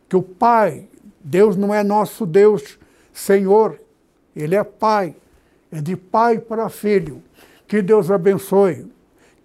Que 0.08 0.16
o 0.16 0.22
Pai, 0.22 0.88
Deus 1.22 1.56
não 1.56 1.74
é 1.74 1.84
nosso 1.84 2.24
Deus 2.24 2.78
Senhor, 3.12 3.78
Ele 4.34 4.56
é 4.56 4.64
Pai. 4.64 5.14
É 5.70 5.82
de 5.82 5.94
pai 5.96 6.38
para 6.38 6.70
filho. 6.70 7.22
Que 7.66 7.82
Deus 7.82 8.10
abençoe. 8.10 8.90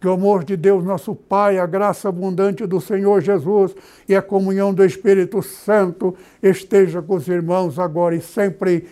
Que 0.04 0.08
o 0.10 0.12
amor 0.12 0.44
de 0.44 0.58
Deus, 0.58 0.84
nosso 0.84 1.16
Pai, 1.16 1.58
a 1.58 1.66
graça 1.66 2.10
abundante 2.10 2.68
do 2.68 2.82
Senhor 2.82 3.22
Jesus 3.22 3.74
e 4.06 4.14
a 4.14 4.22
comunhão 4.22 4.74
do 4.74 4.84
Espírito 4.84 5.42
Santo 5.42 6.14
esteja 6.42 7.02
com 7.02 7.16
os 7.16 7.26
irmãos 7.30 7.80
agora 7.80 8.14
e 8.14 8.20
sempre. 8.20 8.90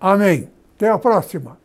Amém. 0.00 0.48
Até 0.76 0.88
a 0.88 0.98
próxima. 0.98 1.58